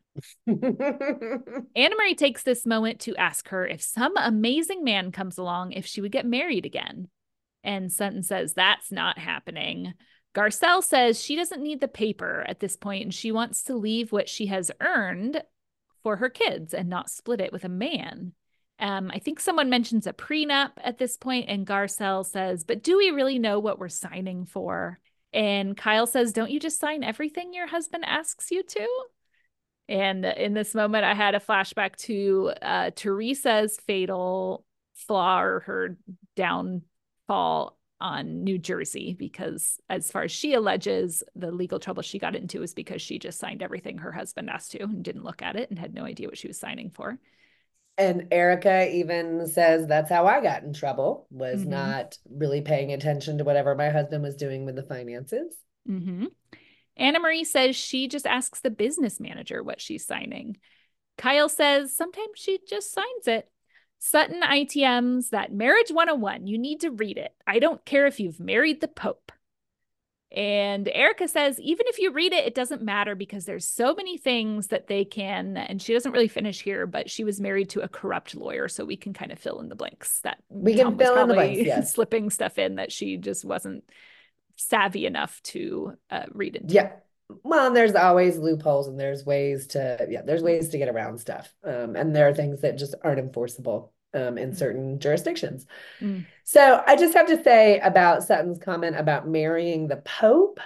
[1.75, 5.87] Anna Marie takes this moment to ask her if some amazing man comes along, if
[5.87, 7.07] she would get married again.
[7.63, 9.95] And Sutton says that's not happening.
[10.35, 14.11] Garcelle says she doesn't need the paper at this point and she wants to leave
[14.11, 15.41] what she has earned
[16.07, 18.31] for her kids and not split it with a man.
[18.79, 22.97] Um, I think someone mentions a prenup at this point, and Garcelle says, But do
[22.97, 25.01] we really know what we're signing for?
[25.33, 28.87] And Kyle says, Don't you just sign everything your husband asks you to?
[29.89, 34.63] And in this moment, I had a flashback to uh, Teresa's fatal
[34.95, 35.97] flaw or her
[36.37, 42.35] downfall on New Jersey because, as far as she alleges, the legal trouble she got
[42.35, 45.55] into was because she just signed everything her husband asked to and didn't look at
[45.55, 47.19] it and had no idea what she was signing for.
[47.97, 51.71] And Erika even says that's how I got in trouble was mm-hmm.
[51.71, 55.55] not really paying attention to whatever my husband was doing with the finances.
[55.89, 56.25] Mm-hmm.
[56.95, 60.57] Anna Marie says she just asks the business manager what she's signing.
[61.17, 63.49] Kyle says sometimes she just signs it.
[63.99, 66.47] Sutton ITMs that Marriage 101.
[66.47, 67.33] You need to read it.
[67.45, 69.31] I don't care if you've married the Pope.
[70.29, 74.17] And Erika says, even if you read it, it doesn't matter because there's so many
[74.17, 75.55] things that they can.
[75.55, 78.83] And she doesn't really finish here, but she was married to a corrupt lawyer, so
[78.83, 80.19] we can kind of fill in the blanks.
[80.21, 81.61] That we can fill in the blanks.
[81.61, 83.89] Yes, slipping stuff in that she just wasn't
[84.57, 86.73] savvy enough to uh, read into.
[86.73, 86.91] Yeah.
[87.43, 91.19] Well, and there's always loopholes, and there's ways to yeah, there's ways to get around
[91.19, 91.53] stuff.
[91.63, 95.65] Um, and there are things that just aren't enforceable um, in certain jurisdictions.
[95.99, 96.25] Mm.
[96.43, 100.59] So I just have to say about Sutton's comment about marrying the Pope.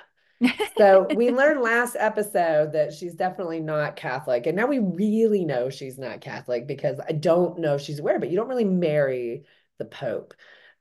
[0.78, 4.47] so we learned last episode that she's definitely not Catholic.
[4.47, 8.20] And now we really know she's not Catholic because I don't know if she's aware,
[8.20, 9.43] but you don't really marry
[9.78, 10.34] the Pope.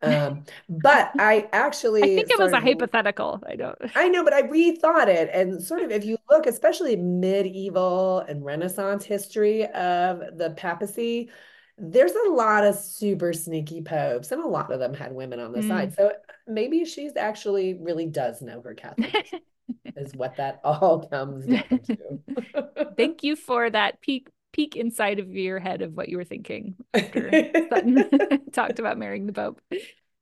[0.03, 3.43] Um, but I actually I think it was a hypothetical.
[3.47, 5.31] I don't I know, but I rethought it.
[5.33, 11.31] And sort of if you look, especially medieval and Renaissance history of the papacy,
[11.77, 15.53] there's a lot of super sneaky popes, and a lot of them had women on
[15.53, 15.69] the mm.
[15.69, 15.95] side.
[15.95, 16.13] So
[16.47, 19.33] maybe she's actually really does know her Catholic,
[19.97, 22.95] is what that all comes down to.
[22.97, 26.77] Thank you for that peek peek inside of your head of what you were thinking
[26.95, 27.31] after
[27.69, 28.09] Sutton
[28.53, 29.61] talked about marrying the Pope.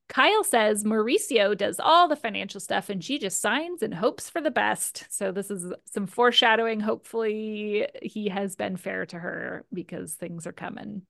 [0.09, 4.41] Kyle says Mauricio does all the financial stuff and she just signs and hopes for
[4.41, 5.07] the best.
[5.11, 6.81] So, this is some foreshadowing.
[6.81, 11.03] Hopefully, he has been fair to her because things are coming.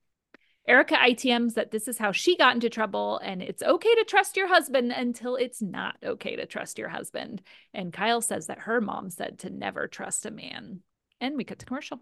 [0.67, 4.37] Erika ITMs that this is how she got into trouble and it's okay to trust
[4.37, 7.41] your husband until it's not okay to trust your husband.
[7.73, 10.81] And Kyle says that her mom said to never trust a man.
[11.19, 12.01] And we cut to commercial.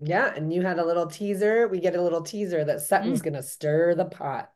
[0.00, 0.32] Yeah.
[0.34, 1.68] And you had a little teaser.
[1.68, 3.24] We get a little teaser that Sutton's mm.
[3.24, 4.50] going to stir the pot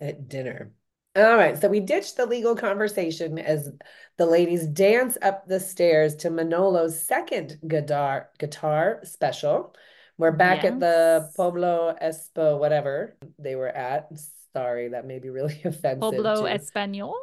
[0.00, 0.72] at dinner.
[1.14, 1.58] All right.
[1.58, 3.70] So we ditched the legal conversation as
[4.18, 9.74] the ladies dance up the stairs to Manolo's second guitar, guitar special
[10.18, 10.72] we're back yes.
[10.72, 14.08] at the Pueblo Espo, whatever they were at.
[14.54, 16.00] Sorry, that may be really offensive.
[16.00, 16.46] Pueblo.
[16.46, 17.14] Espanol?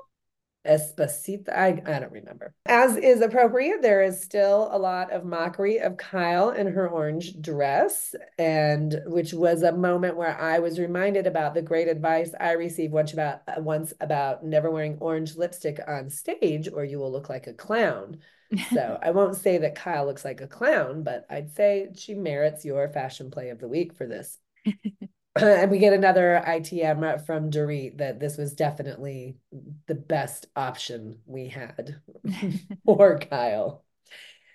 [0.65, 1.49] Espacito.
[1.49, 2.53] I, I don't remember.
[2.65, 7.39] As is appropriate, there is still a lot of mockery of Kyle in her orange
[7.41, 12.53] dress, and which was a moment where I was reminded about the great advice I
[12.53, 17.29] received once about once about never wearing orange lipstick on stage, or you will look
[17.29, 18.19] like a clown
[18.71, 22.65] so I won't say that Kyle looks like a clown, but I'd say she merits
[22.65, 24.39] your fashion play of the week for this.
[25.41, 29.37] and we get another ITM from Dorit that this was definitely
[29.87, 31.95] the best option we had
[32.85, 33.83] for Kyle.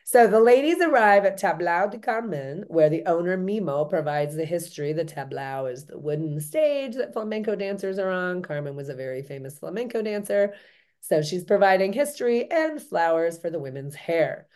[0.05, 4.95] So the ladies arrive at Tablao de Carmen, where the owner Mimo provides the history.
[4.95, 8.41] The tablao is the wooden stage that flamenco dancers are on.
[8.41, 10.55] Carmen was a very famous flamenco dancer.
[11.03, 14.49] So she's providing history and flowers for the women's hair.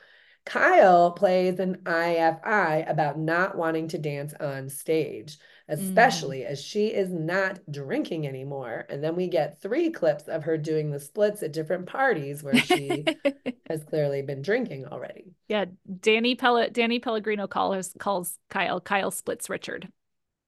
[0.47, 5.37] Kyle plays an IFI about not wanting to dance on stage,
[5.73, 6.47] especially mm.
[6.47, 8.87] as she is not drinking anymore.
[8.91, 12.57] And then we get three clips of her doing the splits at different parties where
[12.57, 13.05] she
[13.69, 15.33] has clearly been drinking already.
[15.49, 15.65] Yeah,
[16.01, 19.89] Danny Pell- Danny Pellegrino calls calls Kyle Kyle splits Richard.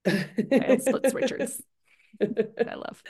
[0.05, 1.61] Kyle splits Richards.
[2.21, 3.01] I love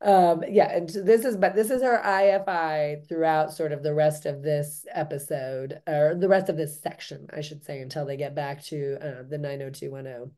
[0.00, 4.26] um yeah and this is but this is her ifi throughout sort of the rest
[4.26, 8.32] of this episode or the rest of this section i should say until they get
[8.32, 10.30] back to uh, the 90210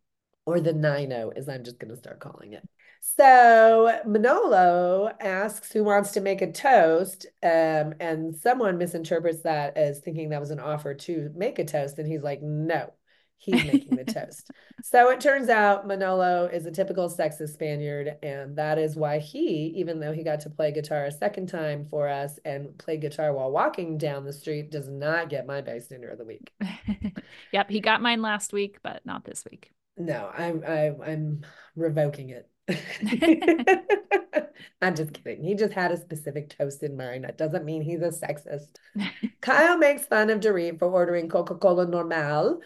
[0.50, 2.66] or the 90 as i'm just going to start calling it
[3.00, 10.00] so manolo asks who wants to make a toast um, and someone misinterprets that as
[10.00, 12.92] thinking that was an offer to make a toast and he's like no
[13.40, 14.50] he's making the toast.
[14.82, 19.74] So it turns out Manolo is a typical sexist Spaniard, and that is why he,
[19.76, 23.32] even though he got to play guitar a second time for us and play guitar
[23.32, 26.52] while walking down the street, does not get my bystander of the week.
[27.52, 29.72] yep, he got mine last week, but not this week.
[30.00, 31.44] No, I'm I, I'm
[31.76, 32.48] revoking it.
[34.82, 35.44] I'm just kidding.
[35.44, 37.24] He just had a specific toast in mind.
[37.24, 38.68] That doesn't mean he's a sexist.
[39.40, 42.60] Kyle makes fun of Dorit for ordering Coca Cola Normal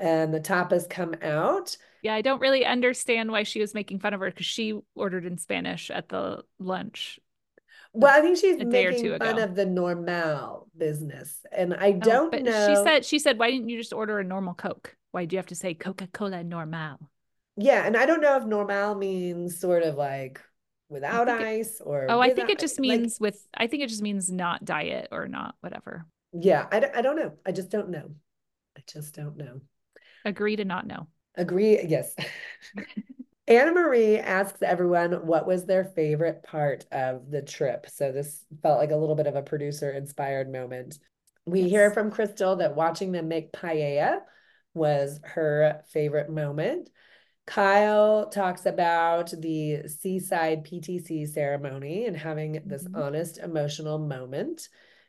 [0.00, 1.76] and the tapas come out.
[2.02, 5.26] Yeah, I don't really understand why she was making fun of her because she ordered
[5.26, 7.18] in Spanish at the lunch.
[7.92, 12.38] Well, I think she's making fun of the normal business, and I oh, don't oh,
[12.38, 12.68] know.
[12.68, 14.94] She said, "She said, why didn't you just order a normal Coke?
[15.12, 16.98] Why do you have to say Coca Cola Normal?"
[17.56, 20.40] Yeah, and I don't know if normal means sort of like
[20.88, 22.06] without ice it, or.
[22.08, 23.46] Oh, I think it just means like, with.
[23.54, 26.06] I think it just means not diet or not whatever.
[26.32, 27.32] Yeah, I, I don't know.
[27.46, 28.10] I just don't know.
[28.76, 29.60] I just don't know.
[30.24, 31.08] Agree to not know.
[31.36, 32.14] Agree, yes.
[33.48, 37.86] Anna Marie asks everyone what was their favorite part of the trip.
[37.88, 40.98] So this felt like a little bit of a producer inspired moment.
[41.46, 41.70] We Yes.
[41.70, 44.20] hear from Crystal that watching them make paella
[44.78, 46.88] was her favorite moment.
[47.46, 52.96] Kyle talks about the seaside PTC ceremony and having this Mhm.
[52.96, 54.68] honest emotional moment.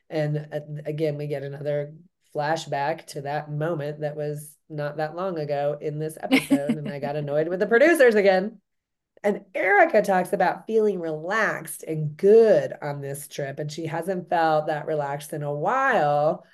[0.10, 1.94] And uh, again, we get another
[2.34, 6.72] flashback to that moment that was not that long ago in this episode.
[6.78, 8.60] and I got annoyed with the producers again.
[9.22, 14.68] And Erika talks about feeling relaxed and good on this trip, and she hasn't felt
[14.68, 16.46] that relaxed in a while.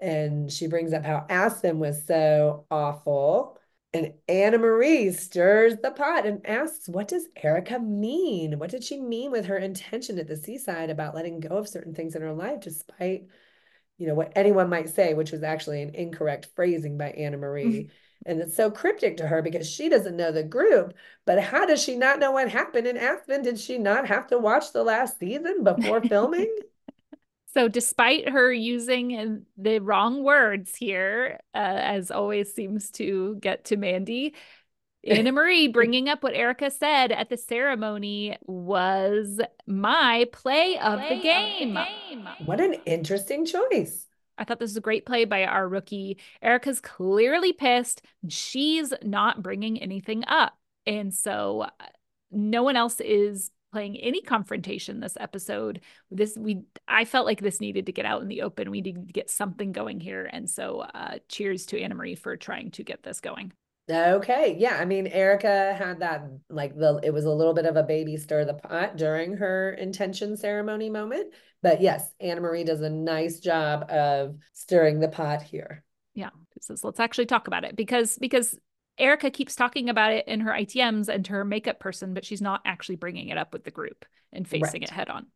[0.00, 3.58] And she brings up how Aspen was so awful.
[3.92, 8.58] And Anna Marie stirs the pot and asks, What does Erika mean?
[8.58, 11.94] What did she mean with her intention at the seaside about letting go of certain
[11.94, 13.26] things in her life, despite,
[13.96, 17.64] you know, what anyone might say, which was actually an incorrect phrasing by Anna Marie.
[17.64, 17.92] Mm-hmm.
[18.26, 20.94] And it's so cryptic to her because she doesn't know the group.
[21.24, 23.42] But how does she not know what happened in Aspen?
[23.42, 26.54] Did she not have to watch the last season before filming?
[27.54, 33.76] So, despite her using the wrong words here, uh, as always seems to get to
[33.76, 34.34] Mandy,
[35.04, 41.20] Anna Marie bringing up what Erika said at the ceremony was my play of the
[41.20, 41.78] game.
[42.44, 44.06] What an interesting choice.
[44.36, 46.18] I thought this was a great play by our rookie.
[46.42, 48.02] Erika's clearly pissed.
[48.28, 50.56] She's not bringing anything up.
[50.86, 51.86] And so uh,
[52.30, 55.80] no one else is playing any confrontation this episode.
[56.10, 58.70] This we I felt like this needed to get out in the open.
[58.70, 60.28] We needed to get something going here.
[60.30, 63.52] And so uh cheers to Anna Marie for trying to get this going.
[63.90, 64.56] Okay.
[64.58, 64.76] Yeah.
[64.78, 68.16] I mean, Erika had that like the it was a little bit of a baby
[68.16, 71.32] stir the pot during her intention ceremony moment.
[71.62, 75.84] But yes, Anna Marie does a nice job of stirring the pot here.
[76.14, 76.30] Yeah.
[76.60, 78.58] Says let's actually talk about it because because
[78.98, 82.42] Erika keeps talking about it in her ITMs and to her makeup person, but she's
[82.42, 84.82] not actually bringing it up with the group and facing Right.
[84.82, 85.26] it head on.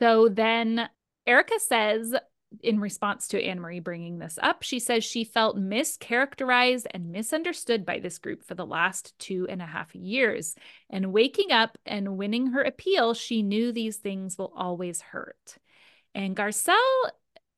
[0.00, 0.88] So then
[1.26, 2.14] Erika says,
[2.62, 7.86] in response to Anne Marie bringing this up, she says she felt mischaracterized and misunderstood
[7.86, 10.54] by this group for the last two and a half years.
[10.88, 15.58] And waking up and winning her appeal, she knew these things will always hurt.
[16.14, 16.74] And Garcelle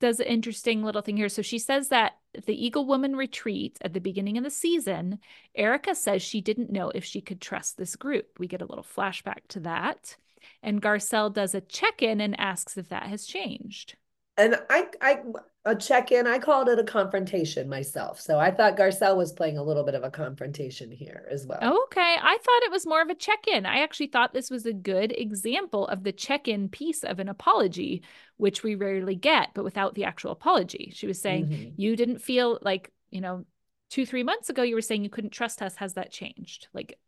[0.03, 1.29] does an interesting little thing here.
[1.29, 5.19] So she says that the Eagle Woman retreat at the beginning of the season,
[5.55, 8.37] Erika says she didn't know if she could trust this group.
[8.37, 10.17] We get a little flashback to that.
[10.61, 13.95] And Garcelle does a check in and asks if that has changed.
[14.35, 15.21] And I I
[15.65, 18.19] a check-in, I called it a confrontation myself.
[18.19, 21.59] So I thought Garcelle was playing a little bit of a confrontation here as well.
[21.61, 22.17] Okay.
[22.21, 23.65] I thought it was more of a check in.
[23.65, 27.29] I actually thought this was a good example of the check in piece of an
[27.29, 28.03] apology,
[28.35, 30.91] which we rarely get, but without the actual apology.
[30.93, 31.73] She was saying, Mhm.
[31.77, 33.45] you didn't feel like, you know,
[33.89, 35.77] two, three months ago, you were saying you couldn't trust us.
[35.77, 36.67] Has that changed?
[36.73, 36.99] Like,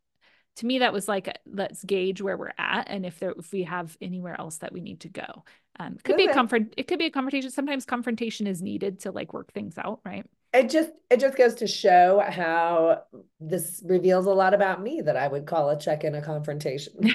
[0.57, 3.63] to me, that was like, let's gauge where we're at and if there, if we
[3.63, 5.43] have anywhere else that we need to go.
[5.79, 6.73] Um, it could be a comfort.
[6.77, 7.51] It could be a confrontation.
[7.51, 10.25] Sometimes confrontation is needed to like work things out, right?
[10.53, 13.03] It just it just goes to show how
[13.39, 16.93] this reveals a lot about me that I would call a check-in a confrontation.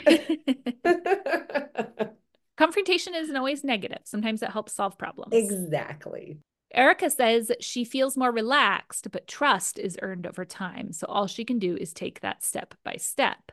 [2.59, 4.01] confrontation isn't always negative.
[4.05, 5.33] Sometimes it helps solve problems.
[5.33, 6.39] Exactly.
[6.73, 10.93] Erika says she feels more relaxed, but trust is earned over time.
[10.93, 13.51] So all she can do is take that step by step.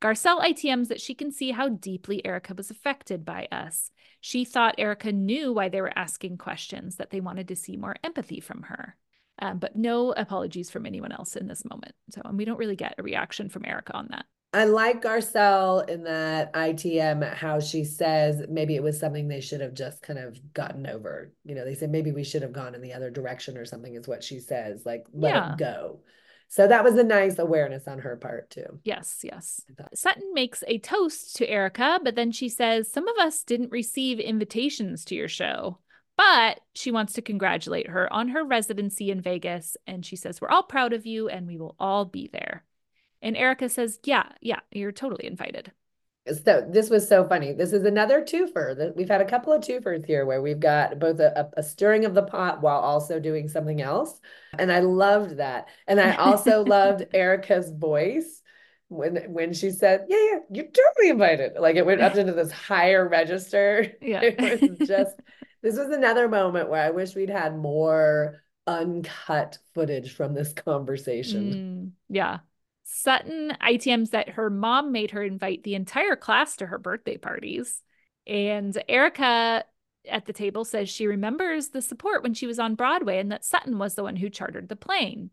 [0.00, 3.90] Garcelle ITMs that she can see how deeply Erika was affected by us.
[4.20, 7.96] She thought Erika knew why they were asking questions, that they wanted to see more
[8.04, 8.96] empathy from her.
[9.40, 11.94] Um, but no apologies from anyone else in this moment.
[12.10, 14.26] So and we don't really get a reaction from Erika on that.
[14.52, 19.60] I like Garcelle in that ITM, how she says maybe it was something they should
[19.60, 21.32] have just kind of gotten over.
[21.44, 23.94] You know, they said maybe we should have gone in the other direction or something,
[23.94, 25.52] is what she says, like let Yeah.
[25.52, 26.00] it go.
[26.48, 28.80] So that was a nice awareness on her part, too.
[28.82, 29.60] Yes, yes.
[29.94, 34.18] Sutton makes a toast to Erika, but then she says, Some of us didn't receive
[34.18, 35.78] invitations to your show.
[36.16, 39.76] But she wants to congratulate her on her residency in Vegas.
[39.86, 42.64] And she says, We're all proud of you and we will all be there.
[43.22, 45.70] And Erika says, Yeah, yeah, you're totally invited.
[46.44, 47.52] So this was so funny.
[47.52, 50.98] This is another twofer that we've had a couple of twofers here where we've got
[50.98, 54.20] both a, a stirring of the pot while also doing something else.
[54.58, 55.68] And I loved that.
[55.86, 58.42] And I also loved Erika's voice
[58.88, 61.52] when when she said, Yeah, yeah, you're totally invited.
[61.58, 63.92] Like it went up into this higher register.
[64.00, 64.20] Yeah.
[64.38, 65.20] It was just
[65.62, 71.54] this was another moment where I wish we'd had more uncut footage from this conversation.
[71.54, 72.38] Mm, yeah.
[72.90, 77.82] Sutton ITMs that her mom made her invite the entire class to her birthday parties.
[78.26, 79.64] And Erika
[80.08, 83.44] at the table says she remembers the support when she was on Broadway and that
[83.44, 85.30] Sutton was the one who chartered the plane.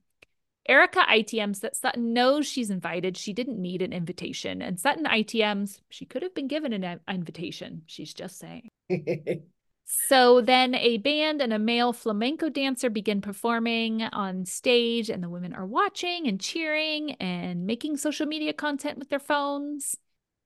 [0.68, 3.16] Erika ITMs that Sutton knows she's invited.
[3.16, 4.62] She didn't need an invitation.
[4.62, 7.84] And Sutton ITMs, she could have been given an uh, invitation.
[7.86, 8.68] She's just saying.
[9.86, 15.30] So then a band and a male flamenco dancer begin performing on stage, and the
[15.30, 19.96] women are watching and cheering and making social media content with their phones.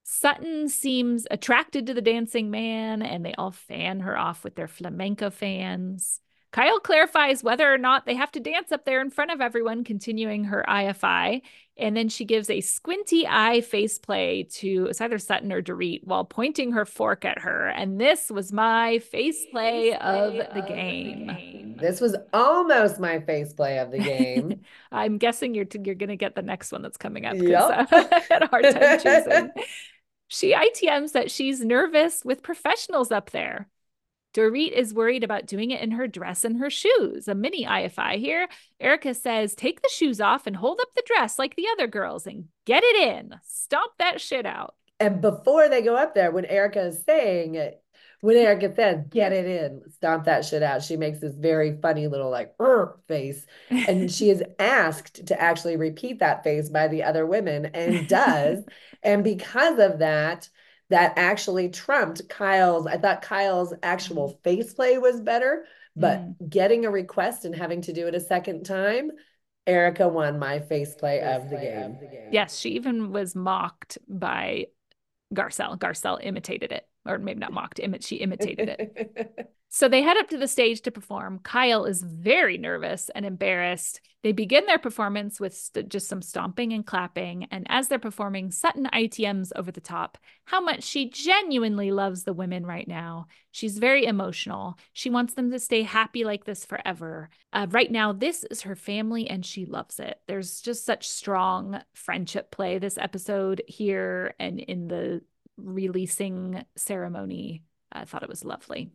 [0.03, 4.67] Sutton seems attracted to the dancing man, and they all fan her off with their
[4.67, 6.19] flamenco fans.
[6.52, 9.84] Kyle clarifies whether or not they have to dance up there in front of everyone,
[9.84, 11.41] continuing her IFI.
[11.78, 16.04] And then she gives a squinty eye face play to it's either Sutton or Dorit
[16.04, 17.68] while pointing her fork at her.
[17.68, 21.78] And this was my face play of the game.
[21.80, 24.62] This was almost my face play of the game.
[24.91, 27.38] I'm guessing you're you're gonna get the next one that's coming up.
[27.38, 27.62] Yep.
[27.62, 29.52] Uh, I had a hard time choosing.
[30.32, 33.68] She ITMs that she's nervous with professionals up there.
[34.34, 37.27] Dorit is worried about doing it in her dress and her shoes.
[37.27, 38.47] A mini IFI here.
[38.80, 42.27] Erika says, take the shoes off and hold up the dress like the other girls
[42.27, 43.36] and get it in.
[43.43, 44.75] Stomp that shit out.
[44.99, 47.82] And before they go up there, when Erika is saying it,
[48.21, 52.07] when Erika says, get it in, stomp that shit out, she makes this very funny
[52.07, 52.53] little like
[53.07, 53.45] face.
[53.69, 58.63] And she is asked to actually repeat that face by the other women and does.
[59.01, 60.49] and because of that,
[60.89, 62.87] that actually trumped Kyle's.
[62.87, 65.65] I thought Kyle's actual face play was better,
[65.95, 66.49] but mm.
[66.49, 69.11] getting a request and having to do it a second time,
[69.67, 72.29] Erika won my face play, face of, the play of, the game.
[72.31, 74.67] Yes, she even was mocked by
[75.33, 75.77] Garcelle.
[75.77, 79.51] Garcelle imitated it, or maybe not mocked, Im- she imitated it.
[79.72, 81.39] So they head up to the stage to perform.
[81.43, 84.01] Kyle is very nervous and embarrassed.
[84.24, 87.47] They begin their performance with st- just some stomping and clapping.
[87.51, 92.34] And as they're performing, Sutton ITMs over the top how much she genuinely loves the
[92.34, 93.28] women right now.
[93.51, 94.80] She's very emotional.
[94.93, 97.30] She wants them to stay happy like this forever.
[97.53, 100.20] Uh, right now, this is her family and she loves it.
[100.28, 105.22] There's just such strong friendship play this episode here and in the
[105.57, 107.61] releasing ceremony.
[107.91, 108.91] I thought it was lovely.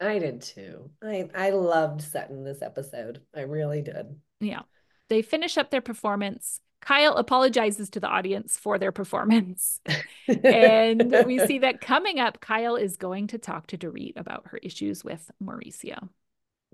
[0.00, 0.90] I did too.
[1.02, 3.20] I I loved Sutton this episode.
[3.34, 4.18] I really did.
[4.40, 4.62] Yeah.
[5.08, 6.60] They finish up their performance.
[6.80, 9.80] Kyle apologizes to the audience for their performance.
[10.44, 14.58] and we see that coming up, Kyle is going to talk to Dorit about her
[14.58, 16.08] issues with Mauricio.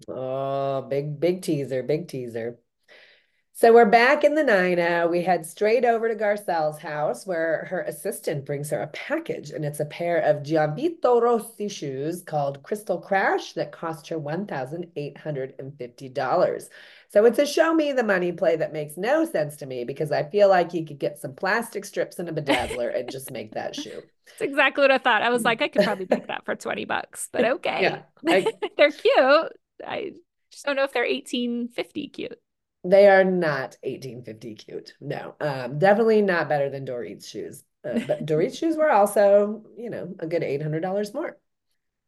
[0.09, 2.59] Oh, big, big teaser, big teaser.
[3.59, 5.09] So we're back in the Nina.
[5.11, 9.65] We head straight over to Garcelle's house where her assistant brings her a package, and
[9.65, 16.69] it's a pair of Gianvito Rossi shoes called Crystal Crash that cost her $1,850.
[17.09, 20.13] So it's a show me the money play that makes no sense to me because
[20.13, 23.55] I feel like you could get some plastic strips and a bedazzler and just make
[23.55, 24.03] that shoe.
[24.27, 25.23] That's exactly what I thought.
[25.23, 25.47] I was mm.
[25.47, 27.81] like, I could probably make that for 20 bucks, but okay.
[27.81, 29.53] Yeah, I, they're cute.
[29.83, 30.13] I
[30.51, 32.39] just don't know if they're 1850 cute.
[32.89, 34.95] They are not 1850 cute.
[35.01, 37.65] No, um, definitely not better than Dorit's shoes.
[37.85, 41.37] Uh, but Dorit's shoes were also, you know, a good $800 more.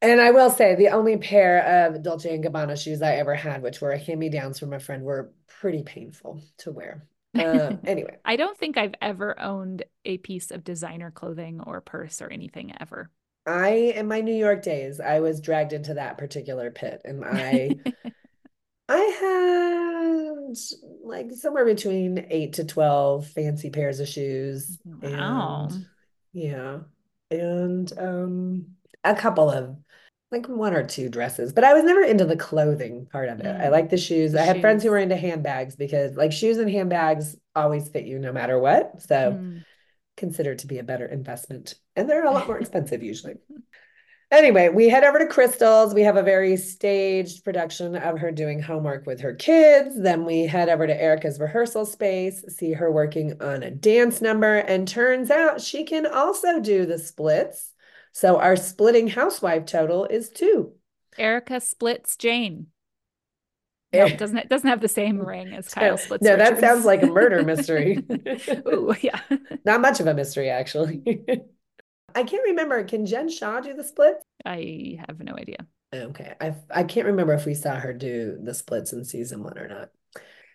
[0.00, 3.62] And I will say the only pair of Dolce and Gabbana shoes I ever had,
[3.62, 7.08] which were a hand-me-downs from a friend, were pretty painful to wear.
[7.36, 12.22] Uh, anyway, I don't think I've ever owned a piece of designer clothing or purse
[12.22, 13.10] or anything ever.
[13.44, 17.70] I, in my New York days, I was dragged into that particular pit, and I
[18.88, 20.56] I had
[21.04, 24.78] like somewhere between eight to 12 fancy pairs of shoes.
[24.84, 25.68] Wow.
[25.70, 25.86] And
[26.32, 26.78] yeah.
[27.30, 28.66] And um
[29.04, 29.76] a couple of
[30.30, 33.46] like one or two dresses, but I was never into the clothing part of it.
[33.46, 33.60] Mm.
[33.60, 34.32] I like the shoes.
[34.32, 38.04] The I had friends who were into handbags because like shoes and handbags always fit
[38.04, 39.02] you no matter what.
[39.02, 39.64] So mm.
[40.16, 41.74] considered to be a better investment.
[41.96, 43.36] And they're a lot more expensive usually.
[44.30, 45.94] Anyway, we head over to Crystal's.
[45.94, 49.98] We have a very staged production of her doing homework with her kids.
[49.98, 54.56] Then we head over to Erika's rehearsal space, see her working on a dance number,
[54.56, 57.72] and turns out she can also do the splits.
[58.12, 60.72] So our splitting housewife total is two.
[61.16, 62.66] Erika splits Jayne.
[63.94, 63.98] Eh.
[64.00, 66.22] No, it doesn't it doesn't have the same ring as Kyle splits.
[66.22, 68.04] No, that sounds like a murder mystery.
[68.68, 69.20] Ooh, yeah.
[69.64, 71.02] Not much of a mystery, actually.
[72.14, 72.82] I can't remember.
[72.84, 74.22] Can Jen Shah do the splits?
[74.44, 75.66] I have no idea.
[75.94, 76.34] Okay.
[76.40, 79.68] I I can't remember if we saw her do the splits in season one or
[79.68, 79.90] not.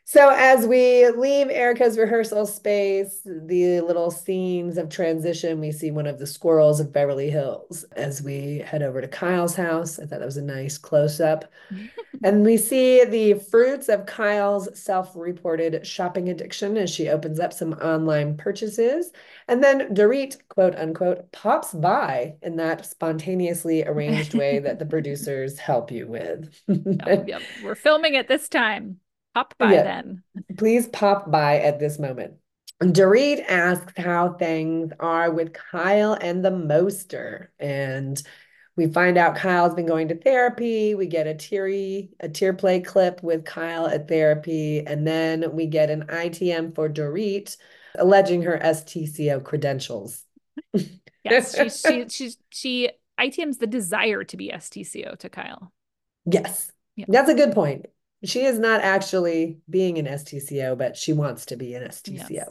[0.06, 6.08] So as we leave Erika's rehearsal space, the little scenes of transition, we see one
[6.08, 10.00] of the squirrels of Beverly Hills as we head over to Kyle's house.
[10.00, 11.46] I thought that was a nice close up.
[12.24, 17.72] and we see the fruits of Kyle's self-reported shopping addiction as she opens up some
[17.74, 19.14] online purchases.
[19.48, 25.58] And then Dorit, quote unquote, pops by in that spontaneously arranged way that the producers
[25.58, 26.62] help you with.
[26.70, 27.42] oh, yep.
[27.64, 29.00] We're filming it this time.
[29.34, 29.84] Pop by yeah.
[29.84, 30.24] then.
[30.58, 32.36] Please pop by at this moment.
[32.82, 37.52] Dorit asks how things are with Kyle and the Moster.
[37.60, 38.22] And
[38.76, 40.96] We find out Kyle's been going to therapy.
[40.96, 44.86] We get a teary, a tear play clip with Kyle at therapy.
[44.86, 47.56] And then we get an ITM for Dorit
[47.98, 50.24] alleging her STCO credentials.
[51.24, 55.72] yes, she, she, she, she ITM's the desire to be STCO to Kyle.
[56.26, 56.72] Yes.
[56.96, 57.06] Yeah.
[57.08, 57.86] That's a good point.
[58.24, 62.30] She is not actually being an STCO, but she wants to be an STCO.
[62.30, 62.50] Yes.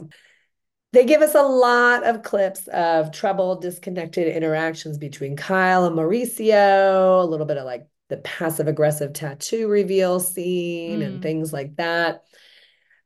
[0.91, 7.23] They give us a lot of clips of troubled, disconnected interactions between Kyle and Mauricio,
[7.23, 11.05] a little bit of like the passive aggressive tattoo reveal scene mm.
[11.05, 12.23] and things like that.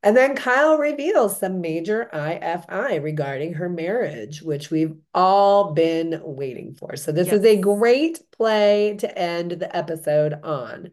[0.02, 6.74] And then Kyle reveals some major IFI regarding her marriage, which we've all been waiting
[6.74, 6.94] for.
[6.94, 7.40] So, this yes.
[7.40, 10.90] is a great play to end the episode on.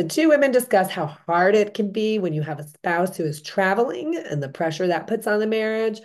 [0.00, 3.24] The two women discuss how hard it can be when you have a spouse who
[3.24, 6.00] is traveling and the pressure that puts on the marriage.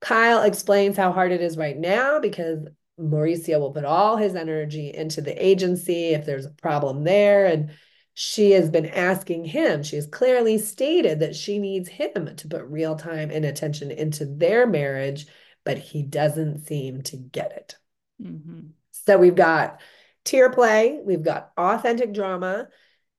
[0.00, 2.68] Kyle explains how hard it is right now because
[3.00, 7.46] Mauricio will put all his energy into the agency if there's a problem there.
[7.46, 7.72] And
[8.14, 12.62] she has been asking him, she has clearly stated that she needs him to put
[12.66, 15.26] real time and attention into their marriage,
[15.64, 17.76] but he doesn't seem to get it.
[18.22, 18.68] Mm-hmm.
[18.92, 19.80] So we've got
[20.24, 22.68] tear play, we've got authentic drama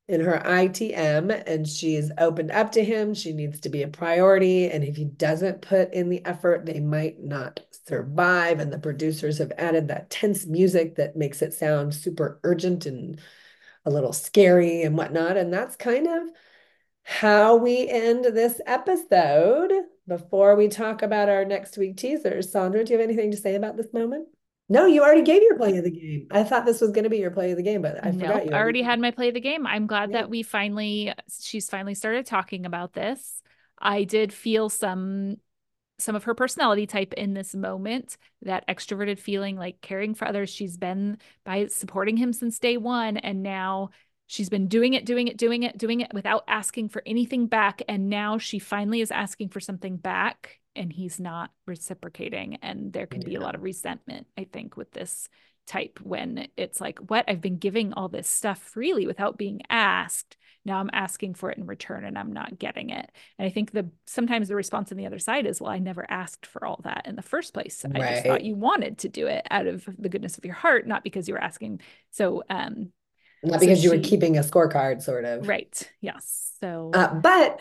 [0.08, 3.14] in her ITM and she's opened up to him.
[3.14, 4.70] She needs to be a priority.
[4.70, 8.60] And if he doesn't put in the effort, they might not survive.
[8.60, 13.20] And the producers have added that tense music that makes it sound super urgent and
[13.86, 15.38] a little scary and whatnot.
[15.38, 16.24] And that's kind of
[17.04, 19.72] how we end this episode.
[20.06, 23.56] Before we talk about our next week teasers, Sandra, do you have anything to say
[23.56, 24.28] about this moment?
[24.74, 26.28] No, you already gave your play of the game.
[26.32, 28.22] I thought this was going to be your play of the game, but I nope,
[28.22, 28.52] forgot you.
[28.54, 29.68] I already had my play of the game.
[29.68, 30.22] I'm glad yeah.
[30.22, 33.44] that we finally, she's finally started talking about this.
[33.80, 35.38] I did feel some
[36.00, 40.50] some of her personality type in this moment that extroverted feeling like caring for others
[40.50, 43.92] she's been by supporting him since day one and now
[44.26, 47.84] she's been doing it doing it doing it doing it without asking for anything back
[47.88, 53.08] and now she finally is asking for something back and he's not reciprocating and there
[53.08, 53.28] can yeah.
[53.28, 55.30] be a lot of resentment i think with this
[55.66, 57.26] type when it's like what?
[57.28, 60.38] I've been giving all this stuff freely without being asked.
[60.66, 63.10] Now i'm asking for it in return and i'm not getting it.
[63.38, 66.10] And i think the sometimes the response on the other side is well i never
[66.10, 67.84] asked for all that in the first place.
[67.86, 68.02] Right.
[68.02, 70.88] i just thought you wanted to do it out of the goodness of your heart
[70.88, 71.82] not because you were asking.
[72.12, 72.92] So um
[73.44, 75.48] not because so you were keeping a scorecard sort of.
[75.48, 75.92] Right.
[76.00, 76.54] Yes.
[76.62, 77.60] So uh, but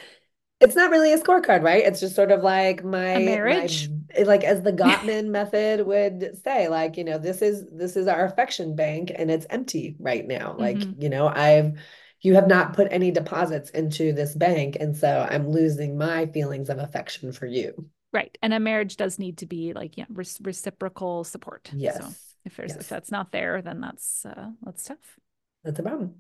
[0.62, 1.84] it's not really a scorecard, right?
[1.84, 6.38] It's just sort of like my a marriage, my, like as the Gottman method would
[6.44, 10.26] say, like you know, this is this is our affection bank, and it's empty right
[10.26, 10.56] now.
[10.58, 11.00] Like mm-hmm.
[11.00, 11.78] you know, I've
[12.20, 16.70] you have not put any deposits into this bank, and so I'm losing my feelings
[16.70, 17.88] of affection for you.
[18.12, 21.70] Right, and a marriage does need to be like yeah, re- reciprocal support.
[21.74, 21.98] Yes.
[21.98, 22.80] So if there's yes.
[22.80, 25.18] if that's not there, then that's uh, that's tough.
[25.64, 26.14] That's a problem.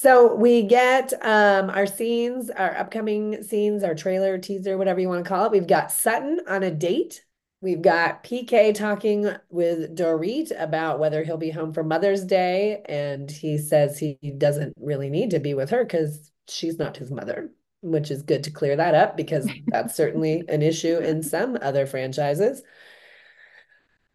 [0.00, 5.24] So we get um, our scenes, our upcoming scenes, our trailer, teaser, whatever you want
[5.24, 5.50] to call it.
[5.50, 7.24] We've got Sutton on a date.
[7.62, 12.80] We've got PK talking with Dorit about whether he'll be home for Mother's Day.
[12.88, 17.10] And he says he doesn't really need to be with her because she's not his
[17.10, 21.58] mother, which is good to clear that up because that's certainly an issue in some
[21.60, 22.62] other franchises.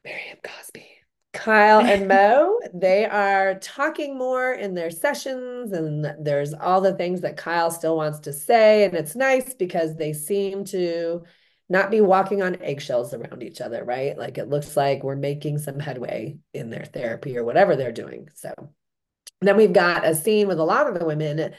[0.05, 0.92] Miriam Cosby.
[1.33, 7.21] Kyle and Mo, they are talking more in their sessions, and there's all the things
[7.21, 8.85] that Kyle still wants to say.
[8.85, 11.23] And it's nice because they seem to
[11.69, 14.17] not be walking on eggshells around each other, right?
[14.17, 18.29] Like it looks like we're making some headway in their therapy or whatever they're doing.
[18.35, 18.53] So
[19.41, 21.53] then we've got a scene with a lot of the women,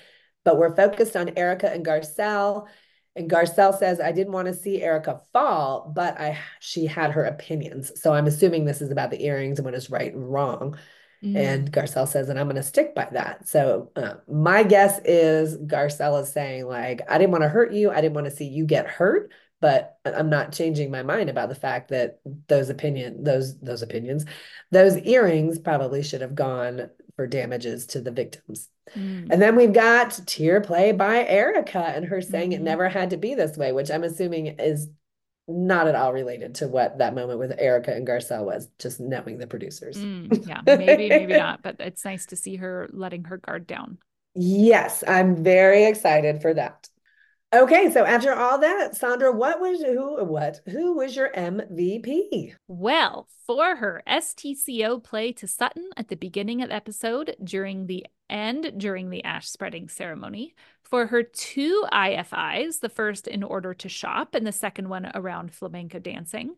[0.45, 2.69] but we're focused on Erika and Garcelle
[3.17, 7.25] and Garcelle says, I didn't want to see Erika fall, but I she had her
[7.25, 7.93] opinions.
[8.01, 10.77] So I'm assuming this is about the earrings and what is right and wrong.
[11.25, 11.37] Mm.
[11.37, 13.49] And Garcelle says, and I'm going to stick by that.
[13.49, 17.91] So uh, my guess is Garcelle is saying, like, I didn't want to hurt you.
[17.91, 21.49] I didn't want to see you get hurt, but I'm not changing my mind about
[21.49, 24.27] the fact that those opinion, those those opinions,
[24.71, 28.69] those earrings probably should have gone for damages to the victims.
[28.97, 29.29] Mm.
[29.31, 32.61] And then we've got tear play by Erika and her saying mm-hmm.
[32.61, 34.89] it never had to be this way, which I'm assuming is
[35.47, 39.39] not at all related to what that moment with Erika and Garcelle was, just knowing
[39.39, 39.97] the producers.
[39.97, 43.99] Mm, yeah, maybe, maybe not, but it's nice to see her letting her guard down.
[44.35, 46.89] Yes, I'm very excited for that.
[47.55, 52.55] Okay, so after all that, Sandra, what was who what who was your MVP?
[52.67, 58.73] Well, for her STCO play to Sutton at the beginning of episode, during the end,
[58.79, 64.35] during the ash spreading ceremony, for her two IFIs, the first in order to shop
[64.35, 66.57] and the second one around flamenco dancing,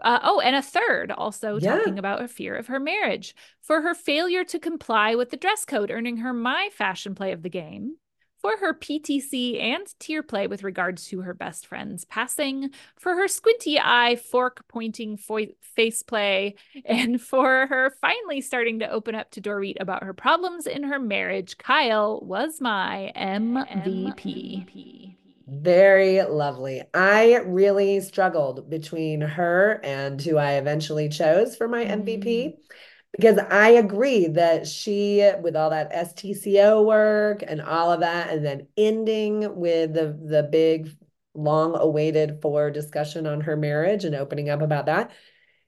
[0.00, 1.76] Uh, oh, and a third also Yeah.
[1.76, 5.64] talking about a fear of her marriage for her failure to comply with the dress
[5.64, 7.96] code, earning her my fashion play of the game.
[8.44, 13.26] For her PTC and tear play with regards to her best friend's passing, for her
[13.26, 19.30] squinty eye, fork pointing fo- face play, and for her finally starting to open up
[19.30, 24.66] to Dorit about her problems in her marriage, Kyle was my MVP.
[25.48, 26.82] Very lovely.
[26.92, 32.56] I really struggled between her and who I eventually chose for my MVP
[33.16, 38.44] because I agree that she, with all that STCO work and all of that, and
[38.44, 40.90] then ending with the the big,
[41.34, 45.10] long awaited for discussion on her marriage and opening up about that,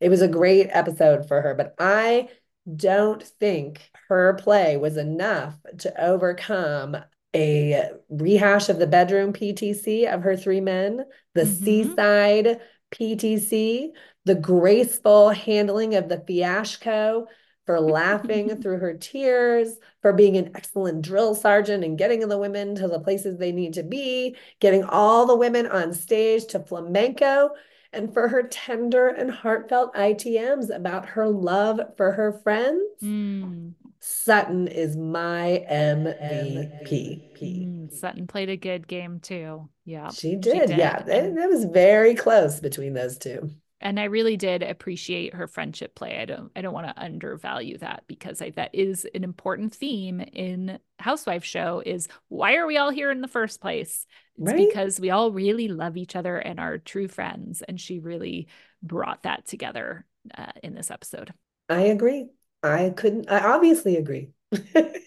[0.01, 1.55] it was a great episode for her.
[1.55, 2.28] But I
[2.74, 6.97] don't think her play was enough to overcome
[7.34, 11.47] a rehash of the bedroom PTC of her three men, the Mhm.
[11.47, 13.92] seaside PTC,
[14.26, 17.26] the graceful handling of the fiasco,
[17.64, 22.74] for laughing through her tears, for being an excellent drill sergeant and getting the women
[22.74, 27.50] to the places they need to be, getting all the women on stage to flamenco,
[27.92, 32.82] and for her tender and heartfelt ITMs about her love for her friends.
[33.02, 33.72] Mm.
[34.00, 37.40] Sutton is my MVP.
[37.42, 39.68] Mm, Sutton played a good game too.
[39.84, 40.10] Yeah.
[40.10, 40.70] She did.
[40.70, 41.06] Yeah, did.
[41.06, 43.50] that, And- that was very close between those two.
[43.80, 46.18] And I really did appreciate her friendship play.
[46.18, 50.20] I don't I don't want to undervalue that because I, that is an important theme
[50.20, 54.06] in Housewife show is why are we all here in the first place?
[54.42, 54.56] It's Right?
[54.56, 58.48] because we all really love each other and are true friends and she really
[58.82, 60.06] brought that together
[60.36, 61.32] uh, in this episode.
[61.68, 62.28] I agree.
[62.62, 64.30] I couldn't, I obviously agree.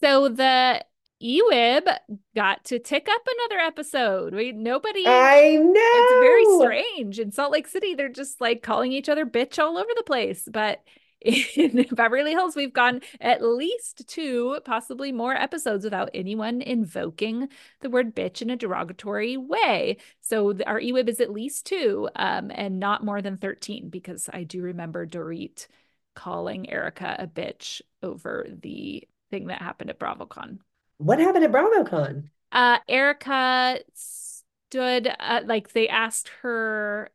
[0.00, 0.84] so the
[1.22, 1.96] EWIB
[2.34, 4.34] got to tick up another episode.
[4.34, 5.72] We nobody I know.
[5.74, 7.18] It's very strange.
[7.18, 10.48] In Salt Lake City, they're just like calling each other bitch all over the place.
[10.50, 10.82] But
[11.22, 17.48] in Beverly Hills, we've gone at least two, possibly more episodes without anyone invoking
[17.80, 19.98] the word bitch in a derogatory way.
[20.20, 24.42] So our EWIB is at least two um, and not more than 13, because I
[24.42, 25.68] do remember Dorit
[26.14, 30.58] calling Erika a bitch over the thing that happened at BravoCon
[31.02, 32.30] What happened at BravoCon?
[32.52, 37.10] uh Erika stood uh, like they asked her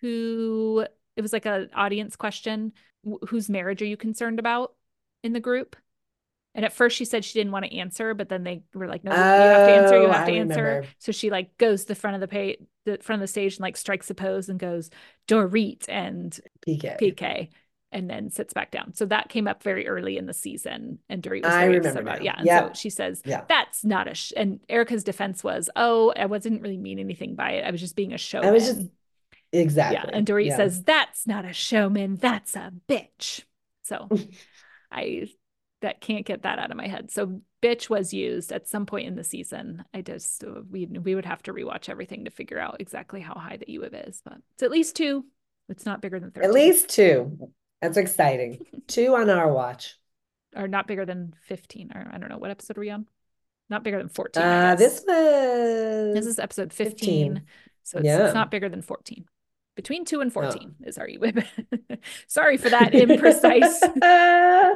[0.00, 0.84] who
[1.16, 2.72] it was like a audience question
[3.06, 4.74] wh- whose marriage are you concerned about
[5.22, 5.76] in the group
[6.54, 9.04] and at first she said she didn't want to answer but then they were like
[9.04, 10.94] no you have to answer you Oh, have to I answer remember.
[10.98, 13.54] so she like goes to the front of the page the front of the stage
[13.56, 14.90] and like strikes a pose and goes
[15.28, 16.88] Dorit and PK.
[16.98, 17.50] PK
[17.92, 18.94] and then sits back down.
[18.94, 21.98] So that came up very early in the season and Dorit was I very upset
[21.98, 22.24] about it.
[22.24, 22.34] Yeah.
[22.38, 22.76] And Yep.
[22.76, 23.42] so she says, Yeah.
[23.48, 24.32] that's not a, sh-.
[24.36, 27.64] and Erika's defense was, oh, I wasn't really mean anything by it.
[27.64, 28.48] I was just being a showman.
[28.48, 28.88] I was just
[29.52, 30.10] exactly.
[30.10, 30.16] yeah.
[30.16, 30.56] And Dorit Yeah.
[30.56, 32.16] says, that's not a showman.
[32.16, 33.44] That's a bitch.
[33.82, 34.08] So
[34.90, 35.28] I,
[35.82, 37.10] that can't get that out of my head.
[37.10, 39.84] So bitch was used at some point in the season.
[39.92, 43.34] I just, uh, we, we would have to rewatch everything to figure out exactly how
[43.34, 45.24] high the EWIB is, but it's at least two.
[45.68, 47.48] It's not bigger than 13 At least two.
[47.82, 48.64] That's exciting.
[48.86, 49.96] Two on our watch.
[50.56, 53.06] or not bigger than 15 or I don't know what episode are we on?
[53.68, 54.42] Not bigger than 14.
[54.42, 57.34] I Uh, this was This is episode 15.
[57.34, 57.42] 15.
[57.82, 58.24] So it's, Yeah.
[58.26, 59.24] it's not bigger than 14.
[59.74, 61.46] Between 2 and 14 is our EWIB.
[62.28, 63.80] Sorry for that imprecise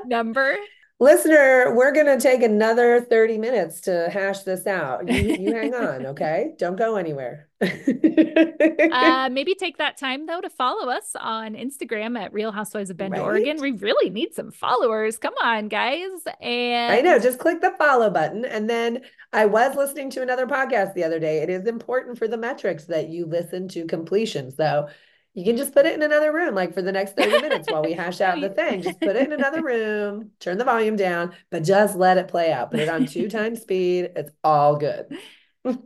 [0.07, 0.57] number.
[0.99, 5.07] Listener, we're going to take another 30 minutes to hash this out.
[5.07, 6.55] You, you hang on, okay?
[6.57, 7.49] Don't go anywhere.
[7.61, 12.97] Uh, maybe take that time though to follow us on Instagram at Real Housewives of
[12.97, 13.21] Bend, Right?
[13.21, 13.61] Oregon.
[13.61, 15.19] We really need some followers.
[15.19, 16.09] Come on, guys.
[16.41, 18.47] And I know, just click the follow button.
[18.47, 19.03] And then
[19.35, 21.43] I was listening to another podcast the other day.
[21.43, 24.51] It is important for the metrics that you listen to completion.
[24.51, 24.89] So
[25.37, 27.85] you can just put it in another room, like for the next 30 minutes while
[27.85, 28.81] we hash out the thing.
[28.81, 32.51] Just put it in another room, turn the volume down, but just let it play
[32.51, 32.71] out.
[32.71, 34.13] Put it on two times speed.
[34.17, 35.15] It's all good.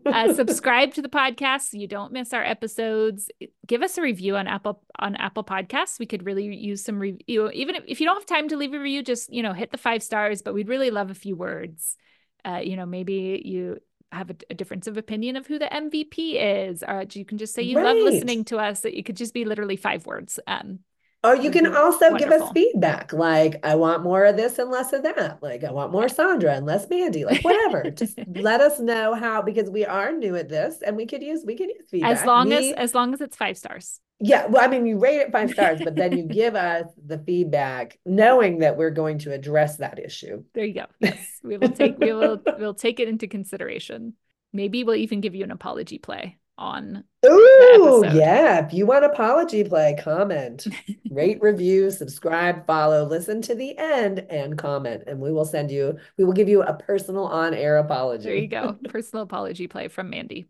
[0.07, 3.29] uh, subscribe to the podcast so you don't miss our episodes.
[3.67, 5.99] Give us a review on Apple on Apple Podcasts.
[5.99, 7.51] We could really use some review.
[7.51, 9.73] Even if, if you don't have time to leave a review, just you know hit
[9.73, 10.43] the five stars.
[10.43, 11.97] But we'd really love a few words.
[12.45, 13.81] Uh, you know, maybe you
[14.13, 16.37] have a, a difference of opinion of who the MVP
[16.69, 18.81] is, or you can just say you love listening to us.
[18.81, 20.39] That it could just be literally five words.
[20.47, 20.81] Um,
[21.23, 24.93] Or you can also give us feedback, like I want more of this and less
[24.95, 25.43] of that.
[25.43, 27.25] Like I want more Sandra and less Mandy.
[27.27, 27.91] Like whatever.
[27.95, 31.45] Just let us know how because we are new at this and we could use
[31.45, 32.21] we could use feedback.
[32.21, 34.01] as long as as long as it's five stars.
[34.21, 37.19] Yeah, well, I mean, you rate it five stars, but then you give us the
[37.19, 40.45] feedback, knowing that we're going to address that issue.
[40.55, 40.87] There you go.
[41.01, 44.15] Yes, we will take we will we'll take it into consideration.
[44.53, 48.17] Maybe we'll even give you an apology play on Ooh, episode.
[48.17, 48.67] yeah.
[48.67, 50.67] If you want apology play, comment,
[51.11, 55.05] rate, review, subscribe, follow, listen to the end, and comment.
[55.07, 58.25] And we will send you, we will give you a personal on-air apology.
[58.25, 60.47] there you go personal apology play from mandy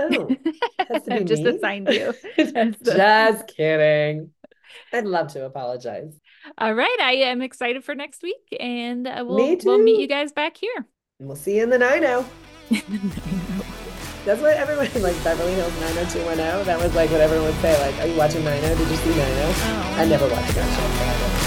[0.00, 0.36] Oh,
[0.88, 2.14] has to be just assigned you
[2.84, 4.30] Just kidding.
[4.92, 6.18] I'd love to apologize.
[6.58, 10.06] all right i am excited for next week and uh, we'll, Me we'll meet you
[10.08, 10.86] guys back here
[11.18, 12.24] And we'll see you in the 90.
[14.24, 16.66] That's what everyone like Beverly Hills 90210.
[16.66, 17.72] That was like what everyone would say.
[17.80, 18.68] Like, are you watching 90?
[18.68, 19.22] Did you see 90?
[19.22, 19.94] Oh.
[19.98, 21.39] I never watched that show.